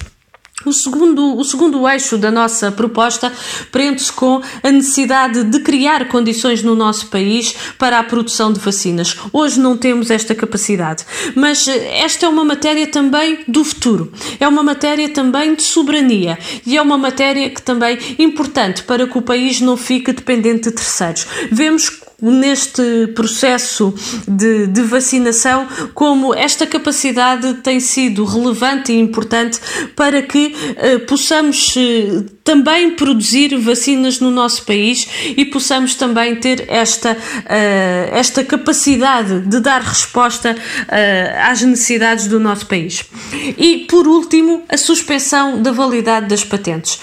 O 0.66 0.74
segundo, 0.74 1.38
o 1.38 1.44
segundo 1.44 1.88
eixo 1.88 2.18
da 2.18 2.32
nossa 2.32 2.72
proposta 2.72 3.32
prende-se 3.72 4.12
com 4.12 4.42
a 4.64 4.72
necessidade 4.72 5.44
de 5.44 5.60
criar 5.60 6.08
condições 6.08 6.64
no 6.64 6.76
nosso 6.76 7.08
país 7.08 7.54
para 7.78 8.00
a 8.00 8.04
produção 8.04 8.52
de 8.52 8.60
vacinas. 8.60 9.16
Hoje 9.32 9.60
não 9.60 9.78
temos 9.78 10.10
esta 10.10 10.34
capacidade, 10.34 11.06
mas 11.36 11.68
eh, 11.68 12.00
esta 12.00 12.26
é 12.26 12.30
uma 12.30 12.44
matéria 12.44 12.88
também 12.88 13.40
do 13.48 13.64
futuro, 13.64 14.12
é 14.40 14.48
uma 14.48 14.64
matéria 14.64 15.08
também 15.10 15.54
de 15.54 15.62
soberania 15.62 16.40
e 16.66 16.76
é 16.76 16.82
uma 16.82 16.98
matéria 16.98 17.50
que 17.50 17.62
também 17.62 17.98
é 18.18 18.24
importante 18.24 18.84
para 18.84 19.06
que 19.06 19.18
o 19.18 19.22
país 19.22 19.62
não 19.62 19.78
fique 19.78 20.12
dependente 20.12 20.70
de 20.70 20.76
terceiros. 20.78 21.28
Vemos 21.52 22.05
neste 22.22 23.08
processo 23.16 23.94
de, 24.28 24.68
de, 24.68 24.82
vacinação, 24.84 25.68
como 25.94 26.34
esta 26.34 26.66
capacidade 26.66 27.56
tem 27.56 27.80
sido 27.80 28.24
relevante 28.24 28.92
e 28.92 29.00
importante 29.00 29.60
para 29.96 30.22
que 30.22 30.48
uh, 30.56 31.00
possamos 31.08 31.76
uh, 31.76 32.24
também 32.44 32.92
produzir 32.92 33.58
vacinas 33.58 34.20
no 34.20 34.32
nosso 34.32 34.66
país 34.66 35.08
e 35.36 35.46
possamos 35.46 35.96
também 35.96 36.36
ter 36.36 36.66
esta, 36.70 37.12
uh, 37.12 38.16
esta 38.16 38.44
capacidade 38.44 39.42
de 39.42 39.60
dar 39.60 39.82
resposta 39.82 40.56
às 41.44 41.62
necessidades 41.62 42.28
do 42.28 42.40
nosso 42.40 42.66
país. 42.68 43.04
E, 43.58 43.86
por 43.90 44.08
último, 44.08 44.64
a 44.70 44.78
suspensão 44.78 45.62
da 45.62 45.72
validade 45.72 46.28
das 46.28 46.44
patentes. 46.44 47.00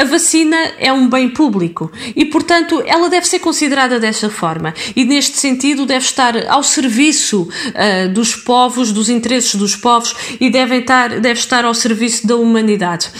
A 0.00 0.04
vacina 0.04 0.56
é 0.78 0.90
um 0.90 1.10
bem 1.10 1.28
público 1.28 1.92
e, 2.16 2.24
portanto, 2.24 2.82
ela 2.86 3.10
deve 3.10 3.28
ser 3.28 3.38
considerada 3.38 4.00
dessa 4.00 4.30
forma 4.30 4.72
e, 4.96 5.04
neste 5.04 5.36
sentido, 5.36 5.84
deve 5.84 6.06
estar 6.06 6.46
ao 6.48 6.62
serviço 6.62 7.42
uh, 7.42 8.08
dos 8.08 8.34
povos, 8.34 8.92
dos 8.92 9.10
interesses 9.10 9.56
dos 9.56 9.76
povos 9.76 10.16
e 10.40 10.48
deve 10.48 10.78
estar, 10.78 11.20
deve 11.20 11.38
estar 11.38 11.66
ao 11.66 11.74
serviço 11.74 12.26
da 12.26 12.34
humanidade. 12.34 13.10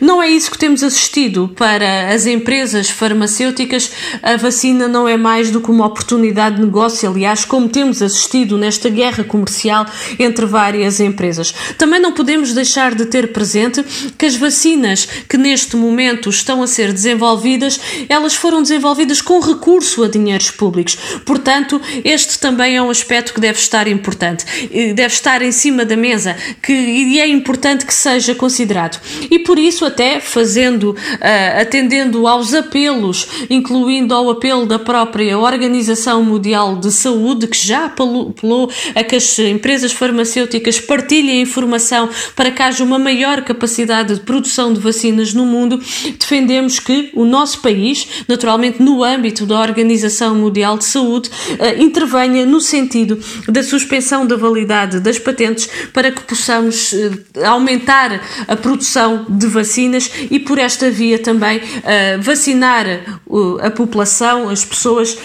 Não 0.00 0.22
é 0.22 0.30
isso 0.30 0.50
que 0.50 0.56
temos 0.56 0.82
assistido 0.82 1.52
para 1.54 2.08
as 2.08 2.24
empresas 2.24 2.88
farmacêuticas. 2.88 3.92
A 4.22 4.38
vacina 4.38 4.88
não 4.88 5.06
é 5.06 5.18
mais 5.18 5.50
do 5.50 5.60
que 5.60 5.70
uma 5.70 5.84
oportunidade 5.84 6.56
de 6.56 6.62
negócio, 6.62 7.06
aliás, 7.06 7.44
como 7.44 7.68
temos 7.68 8.00
assistido 8.00 8.56
nesta 8.56 8.88
guerra 8.88 9.24
comercial 9.24 9.84
entre 10.18 10.46
várias 10.46 11.00
empresas. 11.00 11.52
Também 11.76 12.00
não 12.00 12.12
podemos 12.12 12.54
deixar 12.54 12.94
de 12.94 13.04
ter 13.04 13.30
presente 13.30 13.84
que 14.16 14.24
as 14.24 14.36
vacinas 14.36 15.06
que 15.28 15.36
neste 15.36 15.76
momento 15.76 16.29
estão 16.36 16.62
a 16.62 16.66
ser 16.66 16.92
desenvolvidas, 16.92 17.80
elas 18.08 18.34
foram 18.34 18.62
desenvolvidas 18.62 19.20
com 19.20 19.40
recurso 19.40 20.02
a 20.04 20.08
dinheiros 20.08 20.50
públicos. 20.50 20.96
Portanto, 21.24 21.80
este 22.04 22.38
também 22.38 22.76
é 22.76 22.82
um 22.82 22.90
aspecto 22.90 23.34
que 23.34 23.40
deve 23.40 23.58
estar 23.58 23.86
importante, 23.88 24.44
deve 24.94 25.14
estar 25.14 25.42
em 25.42 25.52
cima 25.52 25.84
da 25.84 25.96
mesa, 25.96 26.36
que 26.62 26.72
e 26.72 27.20
é 27.20 27.26
importante 27.26 27.84
que 27.84 27.94
seja 27.94 28.34
considerado. 28.34 29.00
E 29.30 29.38
por 29.38 29.58
isso, 29.58 29.84
até 29.84 30.20
fazendo, 30.20 30.90
uh, 30.90 31.60
atendendo 31.60 32.26
aos 32.26 32.54
apelos, 32.54 33.26
incluindo 33.48 34.14
ao 34.14 34.30
apelo 34.30 34.66
da 34.66 34.78
própria 34.78 35.38
Organização 35.38 36.22
Mundial 36.22 36.76
de 36.76 36.90
Saúde, 36.90 37.46
que 37.46 37.56
já 37.56 37.86
apelou 37.86 38.70
a 38.94 39.04
que 39.04 39.16
as 39.16 39.38
empresas 39.38 39.92
farmacêuticas 39.92 40.80
partilhem 40.80 41.40
informação 41.42 42.08
para 42.34 42.50
que 42.50 42.62
haja 42.62 42.84
uma 42.84 42.98
maior 42.98 43.42
capacidade 43.42 44.14
de 44.14 44.20
produção 44.20 44.72
de 44.72 44.80
vacinas 44.80 45.34
no 45.34 45.44
mundo, 45.44 45.80
defendemos 46.12 46.78
que 46.78 47.10
o 47.14 47.24
nosso 47.24 47.60
país, 47.60 48.24
naturalmente 48.28 48.82
no 48.82 49.02
âmbito 49.02 49.46
da 49.46 49.60
Organização 49.60 50.34
Mundial 50.34 50.78
de 50.78 50.84
Saúde, 50.84 51.28
uh, 51.28 51.82
intervenha 51.82 52.46
no 52.46 52.60
sentido 52.60 53.18
da 53.48 53.62
suspensão 53.62 54.26
da 54.26 54.36
validade 54.36 55.00
das 55.00 55.18
patentes 55.18 55.68
para 55.92 56.10
que 56.10 56.22
possamos 56.22 56.92
uh, 56.92 57.44
aumentar 57.44 58.20
a 58.46 58.56
produção 58.56 59.26
de 59.28 59.46
vacinas 59.46 60.10
e, 60.30 60.38
por 60.38 60.58
esta 60.58 60.90
via, 60.90 61.18
também 61.18 61.58
uh, 61.58 62.20
vacinar 62.20 62.86
a 63.62 63.70
população, 63.70 64.48
as 64.48 64.64
pessoas, 64.64 65.16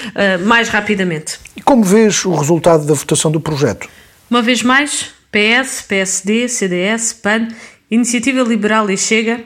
mais 0.46 0.70
rapidamente. 0.70 1.40
E 1.56 1.62
como 1.62 1.84
vês 1.84 2.24
o 2.26 2.34
resultado 2.34 2.86
da 2.86 2.94
votação 2.94 3.32
do 3.32 3.40
projeto? 3.40 3.88
Uma 4.30 4.42
vez 4.42 4.62
mais, 4.62 5.08
PS, 5.32 5.82
PSD, 5.88 6.48
CDS, 6.48 7.14
PAN, 7.14 7.48
Iniciativa 7.90 8.42
Liberal 8.42 8.90
e 8.90 8.98
Chega 8.98 9.44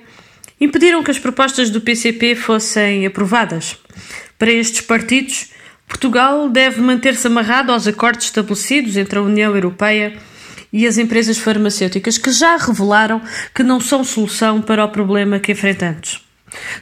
impediram 0.59 1.03
que 1.03 1.11
as 1.11 1.19
propostas 1.19 1.69
do 1.69 1.81
PCP 1.81 2.35
fossem 2.35 3.05
aprovadas. 3.05 3.77
Para 4.37 4.51
estes 4.51 4.81
partidos, 4.81 5.51
Portugal 5.87 6.49
deve 6.49 6.81
manter-se 6.81 7.27
amarrado 7.27 7.71
aos 7.71 7.87
acordos 7.87 8.25
estabelecidos 8.25 8.95
entre 8.95 9.17
a 9.17 9.21
União 9.21 9.55
Europeia 9.55 10.17
e 10.71 10.85
as 10.85 10.97
empresas 10.97 11.37
farmacêuticas, 11.37 12.17
que 12.17 12.31
já 12.31 12.55
revelaram 12.55 13.21
que 13.53 13.63
não 13.63 13.79
são 13.79 14.03
solução 14.03 14.61
para 14.61 14.85
o 14.85 14.89
problema 14.89 15.39
que 15.39 15.51
enfrentamos. 15.51 16.23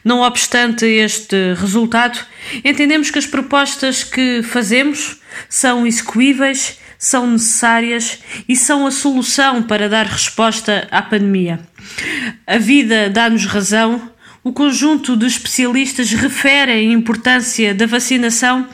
Não 0.04 0.20
obstante 0.20 0.84
este 0.84 1.54
resultado, 1.54 2.18
entendemos 2.64 3.10
que 3.10 3.18
as 3.18 3.26
propostas 3.26 4.04
que 4.04 4.42
fazemos 4.42 5.20
são 5.48 5.86
execuíveis, 5.86 6.78
são 6.98 7.26
necessárias 7.30 8.18
e 8.48 8.56
são 8.56 8.86
a 8.86 8.90
solução 8.90 9.62
para 9.62 9.88
dar 9.88 10.06
resposta 10.06 10.88
à 10.90 11.00
pandemia. 11.00 11.60
A 12.46 12.58
vida 12.58 13.10
dá-nos 13.10 13.44
razão. 13.46 14.10
O 14.42 14.52
conjunto 14.52 15.16
de 15.16 15.26
especialistas 15.26 16.12
refere 16.12 16.72
a 16.72 16.82
importância 16.82 17.74
da 17.74 17.86
vacinação 17.86 18.66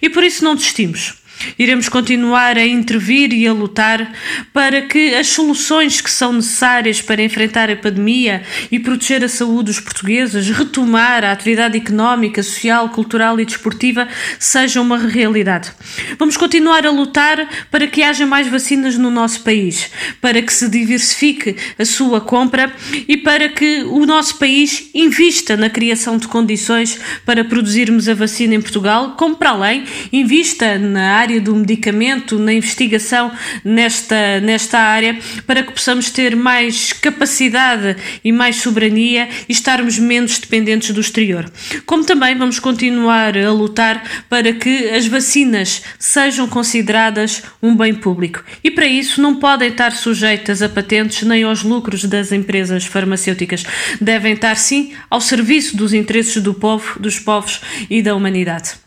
e 0.00 0.10
por 0.10 0.22
isso 0.22 0.44
não 0.44 0.54
desistimos. 0.54 1.21
Iremos 1.58 1.88
continuar 1.88 2.56
a 2.56 2.66
intervir 2.66 3.32
e 3.32 3.46
a 3.46 3.52
lutar 3.52 4.12
para 4.52 4.82
que 4.82 5.14
as 5.14 5.28
soluções 5.28 6.00
que 6.00 6.10
são 6.10 6.32
necessárias 6.32 7.00
para 7.00 7.22
enfrentar 7.22 7.70
a 7.70 7.76
pandemia 7.76 8.42
e 8.70 8.78
proteger 8.78 9.24
a 9.24 9.28
saúde 9.28 9.66
dos 9.66 9.80
portugueses, 9.80 10.48
retomar 10.48 11.24
a 11.24 11.32
atividade 11.32 11.76
económica, 11.76 12.42
social, 12.42 12.88
cultural 12.90 13.38
e 13.40 13.44
desportiva 13.44 14.08
sejam 14.38 14.82
uma 14.82 14.98
realidade. 14.98 15.72
Vamos 16.18 16.36
continuar 16.36 16.86
a 16.86 16.90
lutar 16.90 17.48
para 17.70 17.86
que 17.86 18.02
haja 18.02 18.26
mais 18.26 18.48
vacinas 18.48 18.96
no 18.98 19.10
nosso 19.10 19.42
país, 19.42 19.90
para 20.20 20.42
que 20.42 20.52
se 20.52 20.68
diversifique 20.68 21.56
a 21.78 21.84
sua 21.84 22.20
compra 22.20 22.72
e 23.08 23.16
para 23.16 23.48
que 23.48 23.82
o 23.84 24.04
nosso 24.06 24.36
país 24.38 24.90
invista 24.94 25.56
na 25.56 25.70
criação 25.70 26.16
de 26.16 26.28
condições 26.28 26.98
para 27.24 27.44
produzirmos 27.44 28.08
a 28.08 28.14
vacina 28.14 28.54
em 28.54 28.60
Portugal, 28.60 29.14
como 29.16 29.36
para 29.36 29.50
além 29.50 29.84
invista 30.12 30.78
na 30.78 31.16
área 31.16 31.31
área 31.32 31.40
do 31.40 31.54
medicamento, 31.54 32.38
na 32.38 32.52
investigação 32.52 33.32
nesta, 33.64 34.40
nesta 34.40 34.78
área, 34.78 35.18
para 35.46 35.62
que 35.62 35.72
possamos 35.72 36.10
ter 36.10 36.36
mais 36.36 36.92
capacidade 36.92 37.96
e 38.22 38.30
mais 38.30 38.56
soberania 38.56 39.28
e 39.48 39.52
estarmos 39.52 39.98
menos 39.98 40.38
dependentes 40.38 40.90
do 40.90 41.00
exterior. 41.00 41.50
Como 41.86 42.04
também 42.04 42.36
vamos 42.36 42.58
continuar 42.58 43.36
a 43.36 43.50
lutar 43.50 44.02
para 44.28 44.52
que 44.52 44.90
as 44.90 45.06
vacinas 45.06 45.82
sejam 45.98 46.46
consideradas 46.46 47.42
um 47.62 47.74
bem 47.74 47.94
público 47.94 48.44
e 48.62 48.70
para 48.70 48.86
isso 48.86 49.22
não 49.22 49.36
podem 49.36 49.68
estar 49.68 49.92
sujeitas 49.92 50.60
a 50.60 50.68
patentes 50.68 51.22
nem 51.22 51.44
aos 51.44 51.62
lucros 51.62 52.04
das 52.04 52.30
empresas 52.30 52.84
farmacêuticas. 52.84 53.64
Devem 54.00 54.34
estar 54.34 54.56
sim 54.56 54.92
ao 55.08 55.20
serviço 55.20 55.76
dos 55.76 55.94
interesses 55.94 56.42
do 56.42 56.52
povo, 56.52 57.00
dos 57.00 57.18
povos 57.18 57.60
e 57.88 58.02
da 58.02 58.14
humanidade. 58.14 58.82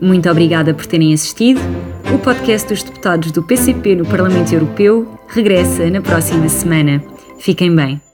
Muito 0.00 0.30
obrigada 0.30 0.72
por 0.72 0.86
terem 0.86 1.12
assistido. 1.12 1.60
O 2.14 2.18
podcast 2.18 2.68
dos 2.68 2.82
deputados 2.82 3.30
do 3.30 3.42
PCP 3.42 3.96
no 3.96 4.06
Parlamento 4.06 4.52
Europeu 4.52 5.20
regressa 5.28 5.88
na 5.90 6.00
próxima 6.00 6.48
semana. 6.48 7.02
Fiquem 7.38 7.74
bem. 7.74 8.09